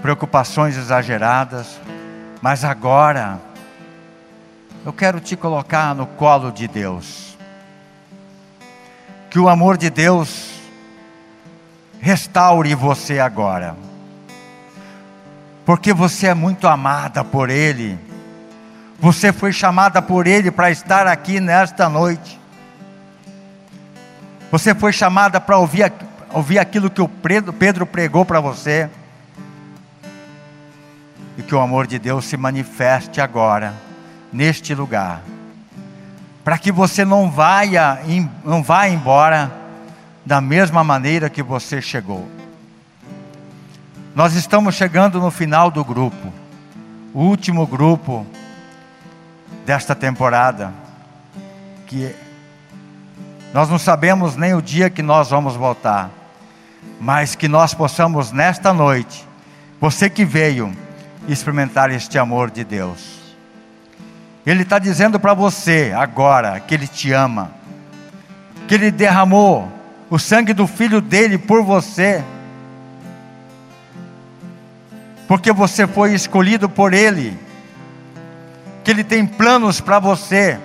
[0.02, 1.80] preocupações exageradas,
[2.42, 3.40] mas agora
[4.84, 7.36] eu quero te colocar no colo de Deus.
[9.30, 10.50] Que o amor de Deus
[12.00, 13.76] restaure você agora.
[15.64, 18.10] Porque você é muito amada por Ele
[19.00, 22.38] você foi chamada por Ele para estar aqui nesta noite.
[24.52, 25.90] Você foi chamada para ouvir,
[26.34, 28.90] ouvir aquilo que o Pedro pregou para você.
[31.38, 33.72] E que o amor de Deus se manifeste agora,
[34.32, 35.22] neste lugar.
[36.44, 37.60] Para que você não vá,
[38.44, 39.50] não vá embora
[40.24, 42.28] da mesma maneira que você chegou.
[44.14, 46.32] Nós estamos chegando no final do grupo,
[47.14, 48.26] o último grupo
[49.64, 50.72] desta temporada,
[51.86, 52.14] que
[53.52, 56.10] nós não sabemos nem o dia que nós vamos voltar,
[57.00, 59.26] mas que nós possamos nesta noite,
[59.80, 60.76] você que veio,
[61.28, 63.19] experimentar este amor de Deus.
[64.50, 67.52] Ele está dizendo para você agora que Ele te ama,
[68.66, 69.70] que Ele derramou
[70.10, 72.24] o sangue do Filho dele por você,
[75.28, 77.38] porque você foi escolhido por Ele
[78.82, 80.58] que Ele tem planos para você.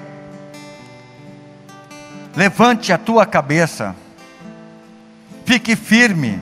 [2.36, 3.96] Levante a tua cabeça,
[5.46, 6.42] fique firme,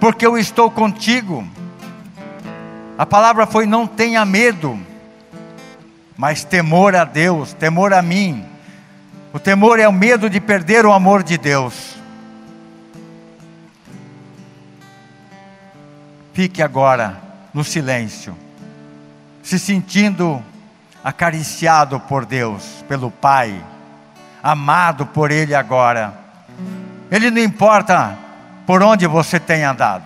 [0.00, 1.46] porque eu estou contigo.
[2.98, 4.76] A palavra foi: não tenha medo,
[6.16, 8.44] mas temor a Deus, temor a mim.
[9.32, 11.96] O temor é o medo de perder o amor de Deus.
[16.32, 17.20] Fique agora
[17.52, 18.36] no silêncio,
[19.42, 20.42] se sentindo
[21.04, 23.62] acariciado por Deus, pelo Pai,
[24.42, 26.14] amado por Ele agora.
[27.10, 28.16] Ele não importa
[28.66, 30.04] por onde você tem andado,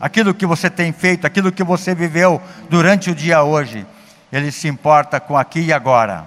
[0.00, 3.86] aquilo que você tem feito, aquilo que você viveu durante o dia hoje,
[4.32, 6.26] Ele se importa com aqui e agora.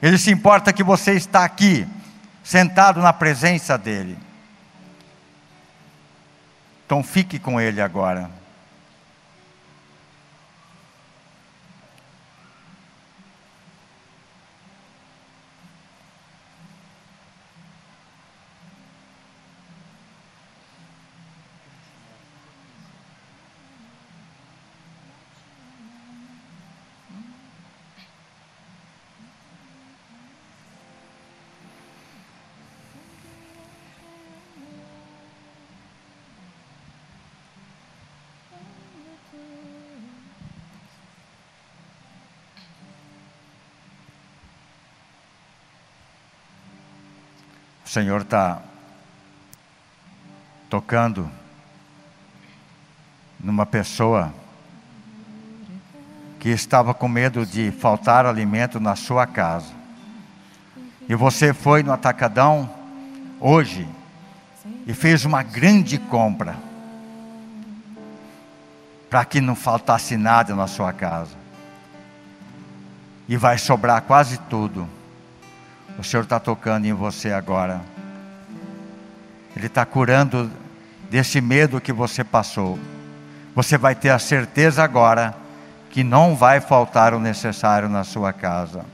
[0.00, 1.86] Ele se importa que você está aqui,
[2.44, 4.16] sentado na presença dEle.
[6.86, 8.37] Então fique com Ele agora.
[47.98, 48.62] Senhor está
[50.70, 51.28] tocando
[53.40, 54.32] numa pessoa
[56.38, 59.72] que estava com medo de faltar alimento na sua casa.
[61.08, 62.70] E você foi no atacadão
[63.40, 63.88] hoje
[64.86, 66.56] e fez uma grande compra
[69.10, 71.34] para que não faltasse nada na sua casa.
[73.28, 74.88] E vai sobrar quase tudo
[75.98, 77.80] o Senhor está tocando em você agora.
[79.56, 80.48] Ele está curando
[81.10, 82.78] desse medo que você passou.
[83.54, 85.34] Você vai ter a certeza agora
[85.90, 88.84] que não vai faltar o necessário na sua casa.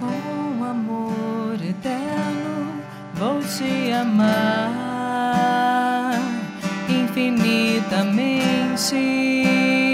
[0.00, 2.80] Com amor eterno
[3.14, 4.78] vou te amar
[6.88, 9.87] infinitamente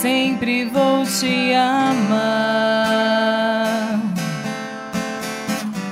[0.00, 2.88] sempre vou te amar.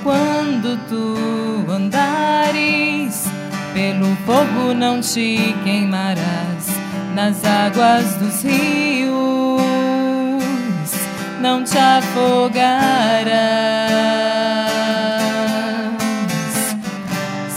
[0.03, 3.25] Quando tu andares
[3.73, 6.67] pelo fogo, não te queimarás.
[7.13, 9.61] Nas águas dos rios,
[11.41, 13.17] não te afogarás.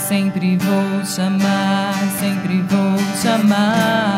[0.07, 4.10] Sempre vou te amar, sempre vou te amar.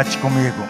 [0.00, 0.64] Repete comigo.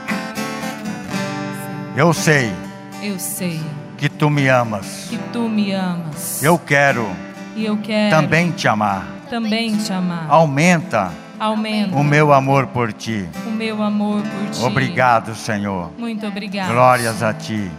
[1.96, 2.52] Eu sei
[3.00, 3.60] Eu sei
[3.96, 5.06] que tu me amas.
[5.08, 6.42] que tu me amas.
[6.42, 7.06] Eu quero
[7.54, 9.06] E eu quero também te amar.
[9.30, 10.26] também te amar.
[10.28, 13.28] Aumenta Aumenta o meu amor por ti.
[13.46, 14.64] o meu amor por ti.
[14.64, 15.92] Obrigado, Senhor.
[15.96, 16.72] Muito obrigado.
[16.72, 17.70] Glórias a ti.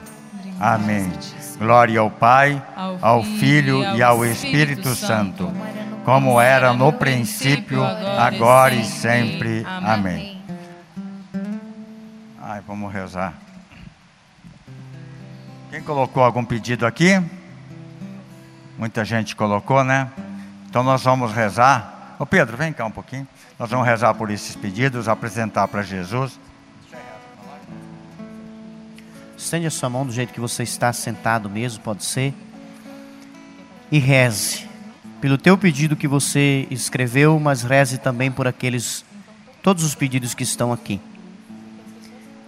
[0.57, 1.11] Amém.
[1.60, 2.61] Glória ao Pai,
[3.02, 5.52] ao Filho e ao Espírito Santo,
[6.06, 9.65] como era no princípio, agora e sempre.
[9.68, 10.15] Amém.
[10.15, 10.30] Ai,
[12.81, 13.35] vamos rezar.
[15.69, 17.21] Quem colocou algum pedido aqui?
[18.75, 20.09] Muita gente colocou, né?
[20.67, 22.15] Então nós vamos rezar.
[22.17, 23.27] Ô Pedro, vem cá um pouquinho.
[23.59, 26.39] Nós vamos rezar por esses pedidos, apresentar para Jesus.
[29.37, 32.33] Estende a sua mão do jeito que você está sentado mesmo, pode ser.
[33.91, 34.67] E reze
[35.19, 39.05] pelo teu pedido que você escreveu, mas reze também por aqueles
[39.61, 40.99] todos os pedidos que estão aqui.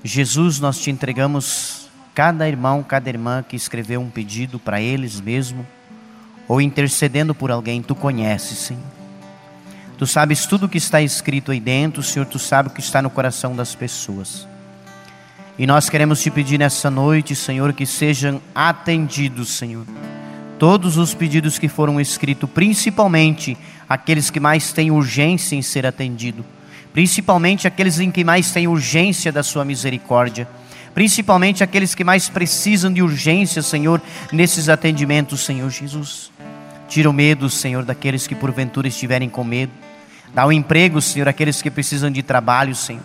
[0.04, 5.66] Jesus, nós te entregamos cada irmão, cada irmã que escreveu um pedido para eles mesmo,
[6.48, 8.84] ou intercedendo por alguém, tu conheces, Senhor.
[9.98, 13.02] Tu sabes tudo o que está escrito aí dentro, Senhor, tu sabes o que está
[13.02, 14.48] no coração das pessoas.
[15.58, 19.86] E nós queremos te pedir nessa noite, Senhor, que sejam atendidos, Senhor.
[20.60, 23.58] Todos os pedidos que foram escritos, principalmente
[23.88, 26.44] aqueles que mais têm urgência em ser atendido,
[26.94, 30.48] principalmente aqueles em que mais têm urgência da sua misericórdia,
[30.94, 33.99] principalmente aqueles que mais precisam de urgência, Senhor,
[34.32, 36.32] nesses atendimentos, Senhor Jesus.
[36.88, 39.72] Tira o medo, Senhor, daqueles que porventura estiverem com medo.
[40.34, 43.02] Dá o emprego, Senhor, àqueles que precisam de trabalho, Senhor.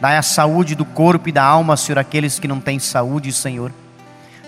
[0.00, 3.72] Dá a saúde do corpo e da alma, Senhor, àqueles que não têm saúde, Senhor.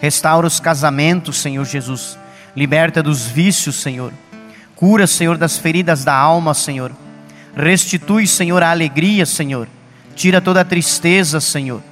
[0.00, 2.16] Restaura os casamentos, Senhor Jesus.
[2.54, 4.12] Liberta dos vícios, Senhor.
[4.76, 6.92] Cura, Senhor, das feridas da alma, Senhor.
[7.56, 9.68] Restitui, Senhor, a alegria, Senhor.
[10.14, 11.82] Tira toda a tristeza, Senhor.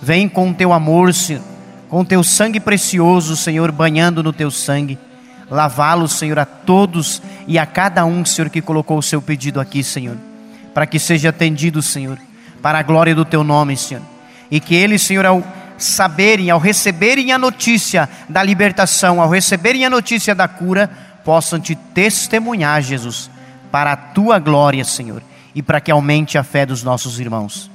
[0.00, 1.42] Vem com o teu amor, Senhor.
[1.88, 4.98] Com o teu sangue precioso, Senhor, banhando no teu sangue.
[5.50, 9.82] Lavá-lo, Senhor, a todos e a cada um, Senhor, que colocou o seu pedido aqui,
[9.82, 10.16] Senhor.
[10.74, 12.18] Para que seja atendido, Senhor
[12.66, 14.02] para a glória do teu nome, Senhor.
[14.50, 15.40] E que eles, Senhor, ao
[15.78, 20.90] saberem, ao receberem a notícia da libertação, ao receberem a notícia da cura,
[21.24, 23.30] possam te testemunhar, Jesus,
[23.70, 25.22] para a tua glória, Senhor,
[25.54, 27.70] e para que aumente a fé dos nossos irmãos.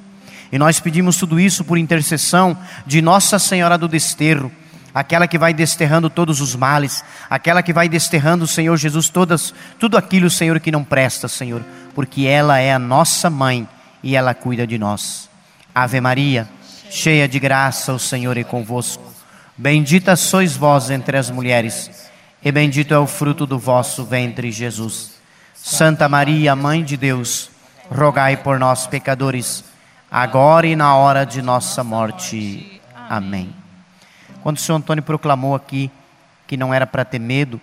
[0.52, 4.52] E nós pedimos tudo isso por intercessão de Nossa Senhora do Desterro,
[4.94, 9.98] aquela que vai desterrando todos os males, aquela que vai desterrando, Senhor Jesus, todas, tudo
[9.98, 11.64] aquilo, Senhor, que não presta, Senhor,
[11.96, 13.68] porque ela é a nossa mãe
[14.04, 15.30] e ela cuida de nós.
[15.74, 16.50] Ave Maria,
[16.90, 19.04] cheia de graça, o Senhor é convosco.
[19.58, 22.10] Bendita sois vós entre as mulheres,
[22.44, 25.21] e bendito é o fruto do vosso ventre, Jesus.
[25.64, 27.52] Santa Maria, Mãe de Deus,
[27.88, 29.64] rogai por nós, pecadores,
[30.10, 32.82] agora e na hora de nossa morte.
[33.08, 33.54] Amém.
[34.42, 35.92] Quando o senhor Antônio proclamou aqui
[36.48, 37.62] que não era para ter medo,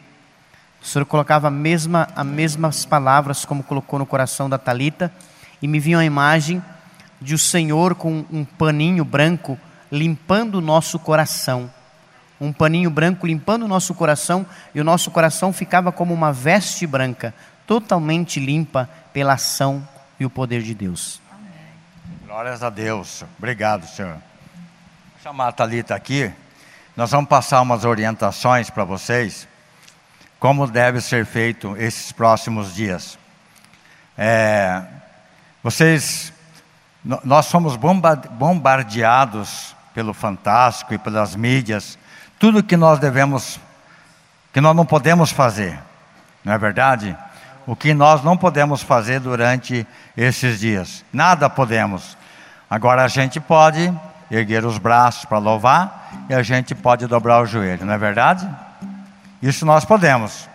[0.81, 5.13] o senhor colocava a mesma, as mesmas palavras como colocou no coração da Talita
[5.61, 6.63] e me vinha a imagem
[7.21, 9.59] de o Senhor com um paninho branco
[9.91, 11.69] limpando o nosso coração.
[12.41, 16.87] Um paninho branco limpando o nosso coração e o nosso coração ficava como uma veste
[16.87, 17.35] branca,
[17.69, 19.87] totalmente limpa pela ação
[20.19, 21.21] e o poder de Deus.
[22.25, 23.27] Glórias a Deus.
[23.37, 24.15] Obrigado, Senhor.
[24.15, 26.33] Vou chamar a Thalita aqui.
[26.97, 29.47] Nós vamos passar umas orientações para vocês,
[30.41, 33.19] como deve ser feito esses próximos dias.
[34.17, 34.83] É,
[35.63, 36.33] vocês,
[37.05, 41.99] nós somos bombardeados pelo fantástico e pelas mídias,
[42.39, 43.61] tudo que nós devemos,
[44.55, 45.79] que nós não podemos fazer,
[46.43, 47.15] não é verdade?
[47.69, 49.87] O que nós não podemos fazer durante
[50.17, 52.17] esses dias, nada podemos.
[52.71, 53.93] Agora a gente pode
[54.31, 58.49] erguer os braços para louvar e a gente pode dobrar o joelho, não é verdade?
[59.43, 60.49] Isso nós podemos,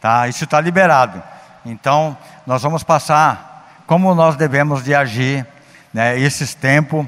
[0.00, 0.28] tá?
[0.28, 1.22] Isso está liberado.
[1.62, 2.16] Então
[2.46, 5.46] nós vamos passar como nós devemos de agir,
[5.92, 7.06] né, esses tempos,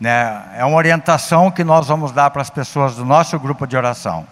[0.00, 3.76] né, é uma orientação que nós vamos dar para as pessoas do nosso grupo de
[3.76, 4.28] oração.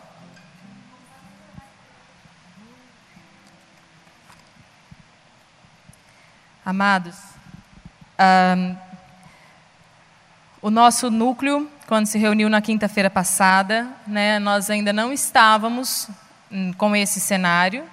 [6.67, 7.15] Amados,
[8.57, 8.75] um,
[10.63, 16.09] o nosso núcleo, quando se reuniu na quinta-feira passada, né, nós ainda não estávamos
[16.51, 17.85] hum, com esse cenário.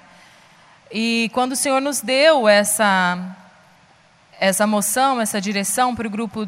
[0.89, 3.35] E quando o Senhor nos deu essa
[4.39, 6.47] essa moção, essa direção para o grupo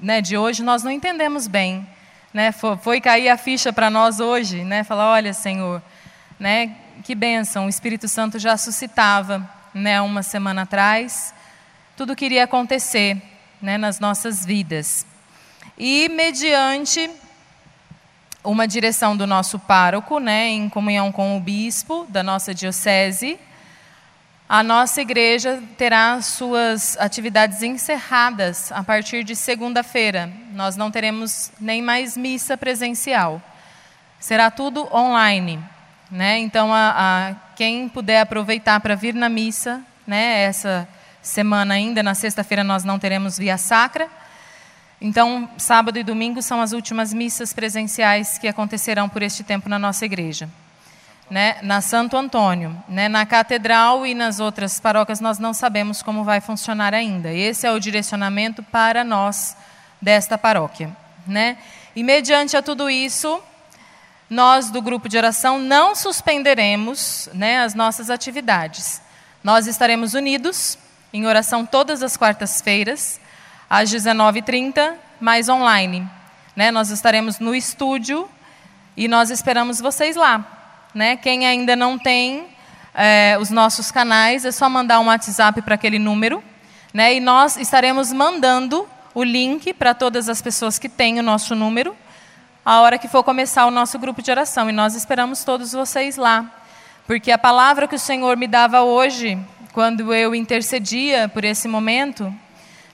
[0.00, 1.86] né, de hoje, nós não entendemos bem.
[2.34, 2.50] Né?
[2.50, 4.82] Foi, foi cair a ficha para nós hoje, né?
[4.82, 5.80] falar, olha Senhor,
[6.40, 6.74] né,
[7.04, 11.34] que bênção, o Espírito Santo já suscitava né, uma semana atrás,
[11.96, 13.20] tudo queria acontecer.
[13.60, 15.06] né, nas nossas vidas.
[15.78, 17.10] E mediante
[18.44, 23.38] uma direção do nosso pároco, né, em comunhão com o bispo da nossa diocese,
[24.48, 30.30] a nossa igreja terá suas atividades encerradas a partir de segunda-feira.
[30.52, 33.42] Nós não teremos nem mais missa presencial.
[34.20, 35.58] Será tudo online.
[36.08, 36.38] Né?
[36.38, 36.94] Então, a,
[37.30, 40.88] a quem puder aproveitar para vir na missa, né, essa
[41.26, 44.08] semana ainda, na sexta-feira, nós não teremos via sacra.
[45.00, 49.78] Então, sábado e domingo são as últimas missas presenciais que acontecerão por este tempo na
[49.78, 50.48] nossa igreja
[51.30, 52.76] né, na Santo Antônio.
[52.88, 57.32] Né, na catedral e nas outras paróquias nós não sabemos como vai funcionar ainda.
[57.32, 59.56] Esse é o direcionamento para nós
[60.00, 60.94] desta paróquia.
[61.26, 61.58] Né?
[61.94, 63.40] E mediante a tudo isso,
[64.30, 69.00] nós do grupo de oração não suspenderemos né, as nossas atividades.
[69.42, 70.78] Nós estaremos unidos
[71.12, 73.20] em oração todas as quartas-feiras,
[73.68, 76.08] às 19h30, mais online.
[76.54, 76.70] Né?
[76.70, 78.28] Nós estaremos no estúdio
[78.96, 80.44] e nós esperamos vocês lá.
[80.94, 81.16] Né?
[81.16, 82.46] Quem ainda não tem
[82.94, 86.42] é, os nossos canais, é só mandar um WhatsApp para aquele número.
[86.94, 87.14] Né?
[87.14, 91.96] E nós estaremos mandando o link para todas as pessoas que têm o nosso número,
[92.64, 94.68] a hora que for começar o nosso grupo de oração.
[94.68, 96.50] E nós esperamos todos vocês lá.
[97.06, 99.38] Porque a palavra que o Senhor me dava hoje,
[99.76, 102.34] quando eu intercedia por esse momento,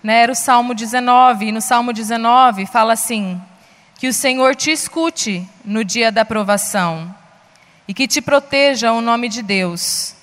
[0.02, 1.46] né, era o Salmo 19.
[1.46, 3.40] E no Salmo 19 fala assim:
[4.00, 7.14] Que o Senhor te escute no dia da provação
[7.86, 10.16] e que te proteja o nome de Deus.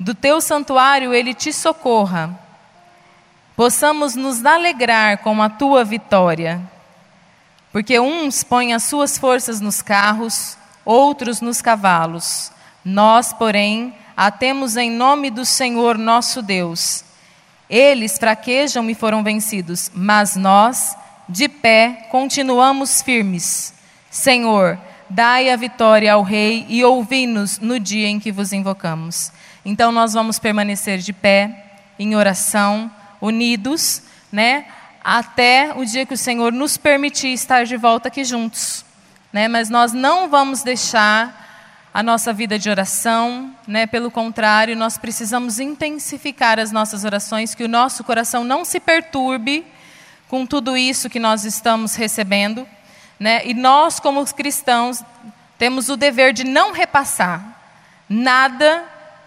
[0.00, 2.36] Do teu santuário ele te socorra.
[3.54, 6.60] Possamos nos alegrar com a tua vitória.
[7.70, 12.50] Porque uns põem as suas forças nos carros, outros nos cavalos.
[12.84, 17.04] Nós, porém, a temos em nome do Senhor nosso Deus.
[17.68, 20.96] Eles fraquejam e foram vencidos, mas nós,
[21.28, 23.74] de pé, continuamos firmes.
[24.10, 24.78] Senhor,
[25.14, 29.30] Dai a vitória ao Rei e ouvi-nos no dia em que vos invocamos.
[29.62, 32.90] Então nós vamos permanecer de pé, em oração,
[33.20, 34.64] unidos, né?
[35.04, 38.86] Até o dia que o Senhor nos permitir estar de volta aqui juntos.
[39.30, 39.48] Né?
[39.48, 41.51] Mas nós não vamos deixar
[41.94, 43.86] a nossa vida de oração, né?
[43.86, 49.66] pelo contrário, nós precisamos intensificar as nossas orações, que o nosso coração não se perturbe
[50.26, 52.66] com tudo isso que nós estamos recebendo,
[53.20, 53.42] né?
[53.44, 55.04] E nós, como cristãos,
[55.58, 57.44] temos o dever de não repassar
[58.08, 58.82] nada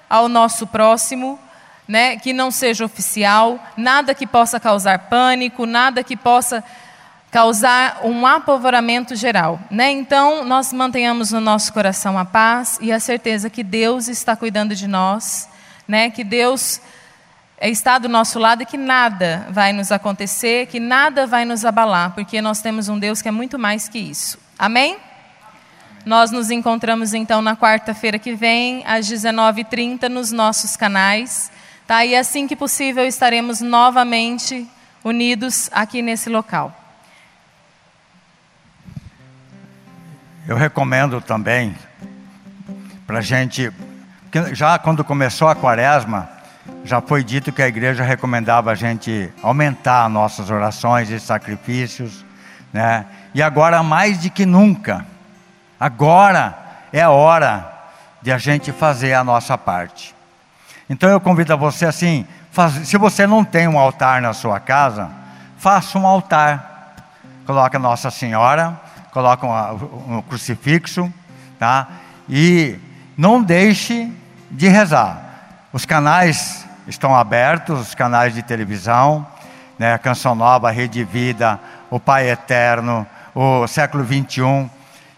[0.09, 1.39] ao nosso próximo,
[1.87, 6.63] né, que não seja oficial, nada que possa causar pânico, nada que possa
[7.35, 9.59] causar um apavoramento geral.
[9.69, 9.91] Né?
[9.91, 14.73] Então, nós mantenhamos no nosso coração a paz e a certeza que Deus está cuidando
[14.73, 15.49] de nós,
[15.85, 16.09] né?
[16.09, 16.79] que Deus
[17.59, 22.13] está do nosso lado e que nada vai nos acontecer, que nada vai nos abalar,
[22.15, 24.39] porque nós temos um Deus que é muito mais que isso.
[24.57, 24.95] Amém?
[26.05, 31.51] Nós nos encontramos então na quarta-feira que vem, às 19h30, nos nossos canais.
[31.85, 32.05] Tá?
[32.05, 34.65] E assim que possível estaremos novamente
[35.03, 36.84] unidos aqui nesse local.
[40.47, 41.76] Eu recomendo também
[43.07, 43.73] para a gente,
[44.53, 46.30] já quando começou a quaresma,
[46.84, 52.23] já foi dito que a igreja recomendava a gente aumentar nossas orações e sacrifícios,
[52.72, 53.07] né?
[53.34, 55.03] E agora mais do que nunca,
[55.80, 56.55] agora
[56.93, 57.67] é a hora
[58.22, 60.13] de a gente fazer a nossa parte.
[60.88, 64.59] Então eu convido a você assim, faz, se você não tem um altar na sua
[64.59, 65.09] casa,
[65.57, 66.73] faça um altar.
[67.47, 68.84] Coloca Nossa Senhora,
[69.15, 71.09] coloca um, crucifixo,
[71.57, 71.87] tá?
[72.27, 72.77] E
[73.17, 74.11] não deixe
[74.51, 75.69] de rezar.
[75.71, 79.25] Os canais estão abertos, os canais de televisão,
[79.79, 81.57] né, a Canção Nova, a Rede Vida,
[81.89, 84.69] o Pai Eterno, o Século 21,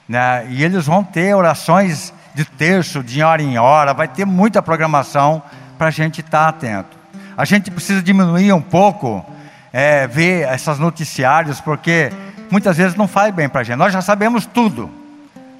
[0.07, 4.61] né, e eles vão ter orações de terço, de hora em hora, vai ter muita
[4.61, 5.41] programação
[5.75, 6.95] para a gente estar tá atento.
[7.35, 9.25] A gente precisa diminuir um pouco,
[9.73, 12.11] é, ver esses noticiários, porque
[12.49, 13.77] muitas vezes não faz bem para a gente.
[13.77, 14.89] Nós já sabemos tudo,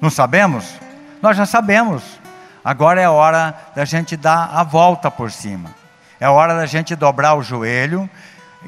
[0.00, 0.64] não sabemos?
[1.22, 2.02] Nós já sabemos.
[2.64, 5.70] Agora é hora da gente dar a volta por cima.
[6.20, 8.08] É hora da gente dobrar o joelho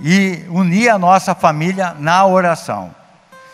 [0.03, 2.95] e unir a nossa família na oração.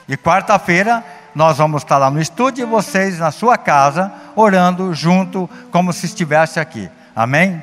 [0.09, 1.03] E quarta-feira
[1.35, 6.07] nós vamos estar lá no estúdio e vocês na sua casa, orando junto, como se
[6.07, 6.89] estivesse aqui.
[7.15, 7.63] Amém?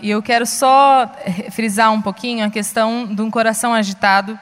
[0.00, 1.10] E eu quero só
[1.50, 4.38] frisar um pouquinho a questão de um coração agitado,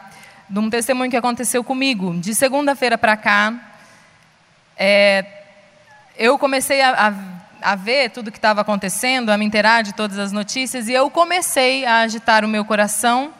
[0.55, 2.15] de um testemunho que aconteceu comigo.
[2.21, 3.53] De segunda-feira para cá,
[4.77, 5.25] é,
[6.17, 10.19] eu comecei a, a a ver tudo que estava acontecendo, a me inteirar de todas
[10.19, 13.33] as notícias, e eu comecei a agitar o meu coração.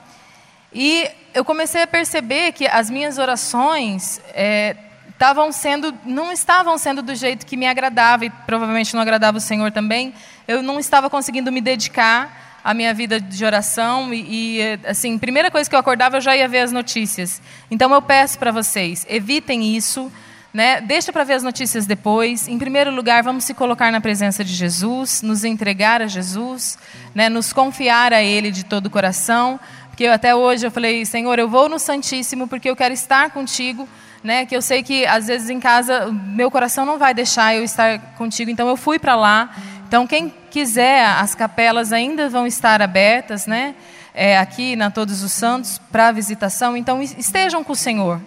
[0.73, 4.77] E eu comecei a perceber que as minhas orações é,
[5.11, 9.41] estavam sendo, não estavam sendo do jeito que me agradava e provavelmente não agradava o
[9.43, 10.15] Senhor também.
[10.49, 15.51] Eu não estava conseguindo me dedicar à minha vida de oração e, e assim, primeira
[15.51, 17.43] coisa que eu acordava eu já ia ver as notícias.
[17.71, 20.11] Então eu peço para vocês, evitem isso.
[20.53, 20.81] Né?
[20.81, 22.47] Deixa para ver as notícias depois.
[22.47, 26.79] Em primeiro lugar, vamos se colocar na presença de Jesus, nos entregar a Jesus,
[27.13, 27.29] né?
[27.29, 29.59] nos confiar a Ele de todo o coração.
[29.89, 33.89] Porque até hoje eu falei, Senhor, eu vou no Santíssimo porque eu quero estar contigo
[34.25, 37.63] né, que eu sei que às vezes em casa meu coração não vai deixar eu
[37.63, 39.55] estar contigo, então eu fui para lá.
[39.87, 43.75] Então quem quiser, as capelas ainda vão estar abertas, né,
[44.15, 46.77] é, aqui na Todos os Santos para visitação.
[46.77, 48.21] Então estejam com o Senhor.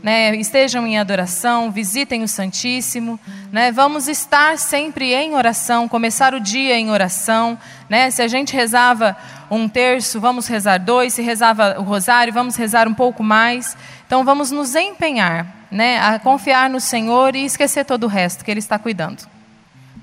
[0.00, 3.20] Né, estejam em adoração, visitem o Santíssimo,
[3.52, 7.56] né, vamos estar sempre em oração, começar o dia em oração.
[7.88, 9.16] Né, se a gente rezava
[9.48, 13.76] um terço, vamos rezar dois, se rezava o rosário, vamos rezar um pouco mais.
[14.06, 18.50] Então vamos nos empenhar né, a confiar no Senhor e esquecer todo o resto, que
[18.50, 19.22] Ele está cuidando.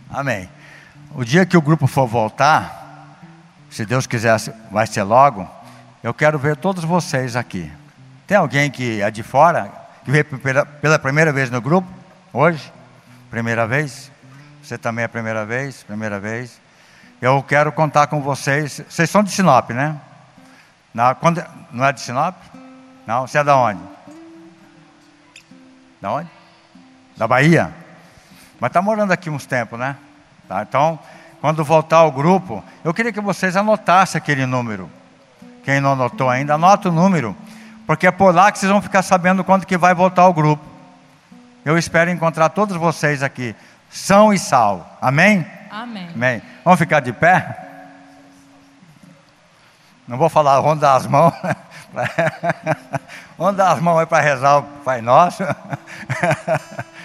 [0.10, 0.50] Amém.
[1.16, 3.18] O dia que o grupo for voltar,
[3.70, 4.38] se Deus quiser,
[4.70, 5.50] vai ser logo,
[6.04, 7.72] eu quero ver todos vocês aqui.
[8.28, 9.72] Tem alguém que é de fora,
[10.06, 10.26] que veio
[10.82, 11.88] pela primeira vez no grupo,
[12.32, 12.72] hoje?
[13.30, 14.12] Primeira vez?
[14.62, 15.82] Você também é a primeira vez?
[15.84, 16.62] Primeira vez.
[17.20, 18.82] Eu quero contar com vocês.
[18.88, 20.00] Vocês são de Sinop, né?
[20.94, 22.36] Na, quando, não é de Sinop?
[23.06, 23.26] Não?
[23.26, 23.82] Você é da onde?
[26.00, 26.30] Da onde?
[27.18, 27.74] Da Bahia.
[28.60, 29.96] Mas está morando aqui uns tempos, né?
[30.50, 30.98] Tá, então,
[31.40, 34.90] quando voltar ao grupo, eu queria que vocês anotassem aquele número.
[35.64, 37.38] Quem não anotou ainda, anota o número.
[37.86, 40.66] Porque é por lá que vocês vão ficar sabendo quando que vai voltar ao grupo.
[41.64, 43.56] Eu espero encontrar todos vocês aqui,
[43.92, 44.98] são e sal.
[45.00, 45.46] Amém?
[45.70, 46.10] Amém.
[46.16, 46.42] Amém.
[46.66, 47.68] Vamos ficar de pé?
[50.08, 51.32] Não vou falar, dar as mãos.
[53.38, 55.44] Vamos dar as mãos aí para rezar o Pai Nosso.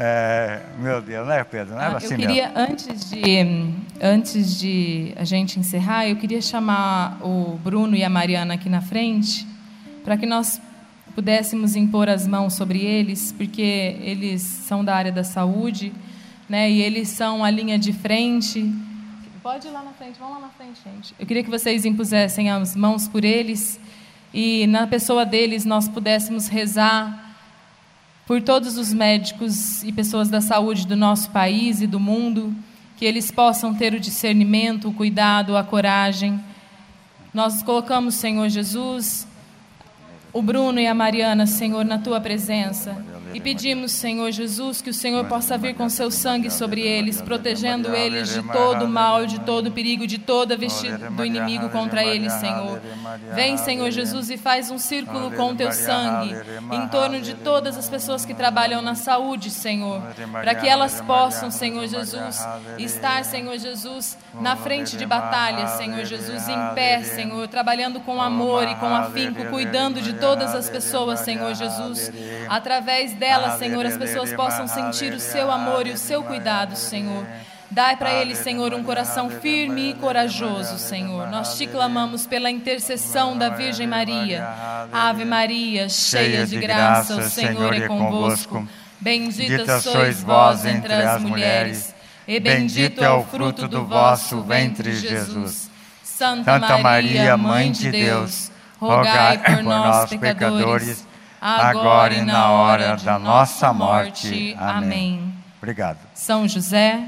[0.00, 1.74] É, meu Deus, né, Pedro?
[1.74, 2.70] Não é ah, assim eu queria, mesmo.
[2.70, 8.54] antes de, antes de a gente encerrar, eu queria chamar o Bruno e a Mariana
[8.54, 9.44] aqui na frente,
[10.04, 10.62] para que nós
[11.16, 15.92] pudéssemos impor as mãos sobre eles, porque eles são da área da saúde,
[16.48, 18.72] né, e eles são a linha de frente.
[19.42, 21.12] Pode ir lá na frente, vamos lá na frente, gente.
[21.18, 23.80] Eu queria que vocês impusessem as mãos por eles
[24.32, 27.27] e na pessoa deles nós pudéssemos rezar
[28.28, 32.54] por todos os médicos e pessoas da saúde do nosso país e do mundo,
[32.98, 36.38] que eles possam ter o discernimento, o cuidado, a coragem.
[37.32, 39.26] Nós colocamos, Senhor Jesus,
[40.30, 43.02] o Bruno e a Mariana, Senhor, na tua presença.
[43.34, 47.94] E pedimos, Senhor Jesus, que o Senhor possa vir com seu sangue sobre eles, protegendo
[47.94, 52.04] eles de todo o mal, de todo o perigo, de toda vestida do inimigo contra
[52.04, 52.80] eles, Senhor.
[53.34, 56.34] Vem, Senhor Jesus, e faz um círculo com o teu sangue
[56.72, 60.02] em torno de todas as pessoas que trabalham na saúde, Senhor,
[60.32, 62.38] para que elas possam, Senhor Jesus,
[62.78, 68.64] estar, Senhor Jesus, na frente de batalha, Senhor Jesus, em pé, Senhor, trabalhando com amor
[68.64, 72.10] e com afinco, cuidando de todas as pessoas, Senhor Jesus,
[72.48, 77.26] através dela, Senhor, as pessoas possam sentir o seu amor e o seu cuidado, Senhor.
[77.70, 81.28] Dai para eles, Senhor, um coração firme e corajoso, Senhor.
[81.28, 84.48] Nós te clamamos pela intercessão da Virgem Maria.
[84.90, 88.66] Ave Maria, cheia de graça, o Senhor é convosco.
[89.00, 91.94] Bendita sois vós entre as mulheres,
[92.26, 95.70] e bendito é o fruto do vosso ventre, Jesus.
[96.02, 98.50] Santa Maria, Mãe de Deus,
[98.80, 101.06] rogai por nós, pecadores
[101.40, 104.56] agora e na hora da nossa morte.
[104.58, 105.34] Amém.
[105.58, 105.98] Obrigado.
[106.14, 107.00] São José,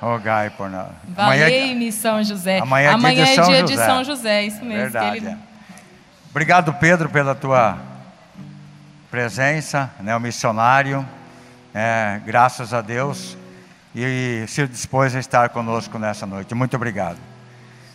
[0.00, 0.88] rogai por nós.
[1.08, 2.58] Valei-me São José.
[2.58, 4.82] Amanhã, Amanhã é dia, de, é dia de São José, isso mesmo.
[4.82, 5.28] Verdade, ele...
[5.28, 5.36] é.
[6.30, 7.76] Obrigado, Pedro, pela tua
[9.10, 11.06] presença, né, o missionário.
[11.74, 13.36] É, graças a Deus.
[13.94, 16.54] E se dispôs a estar conosco nessa noite.
[16.54, 17.18] Muito obrigado.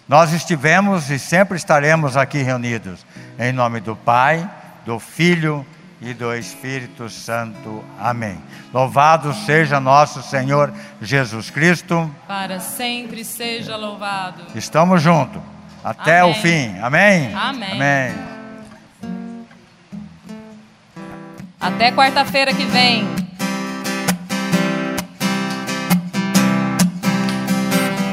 [0.07, 3.05] Nós estivemos e sempre estaremos aqui reunidos.
[3.39, 4.47] Em nome do Pai
[4.85, 5.65] do Filho
[6.01, 7.83] e do Espírito Santo.
[7.99, 8.37] Amém.
[8.73, 10.71] Louvado seja nosso Senhor
[11.01, 12.09] Jesus Cristo.
[12.27, 14.43] Para sempre seja louvado.
[14.53, 15.41] Estamos juntos
[15.83, 16.31] até Amém.
[16.31, 16.79] o fim.
[16.79, 17.33] Amém.
[17.33, 17.71] Amém.
[17.71, 18.15] Amém.
[21.59, 23.07] Até quarta-feira que vem.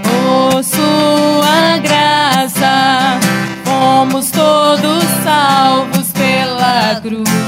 [0.06, 3.18] Oh, sua graça,
[3.64, 6.01] fomos todos salvos
[6.62, 7.41] milagro.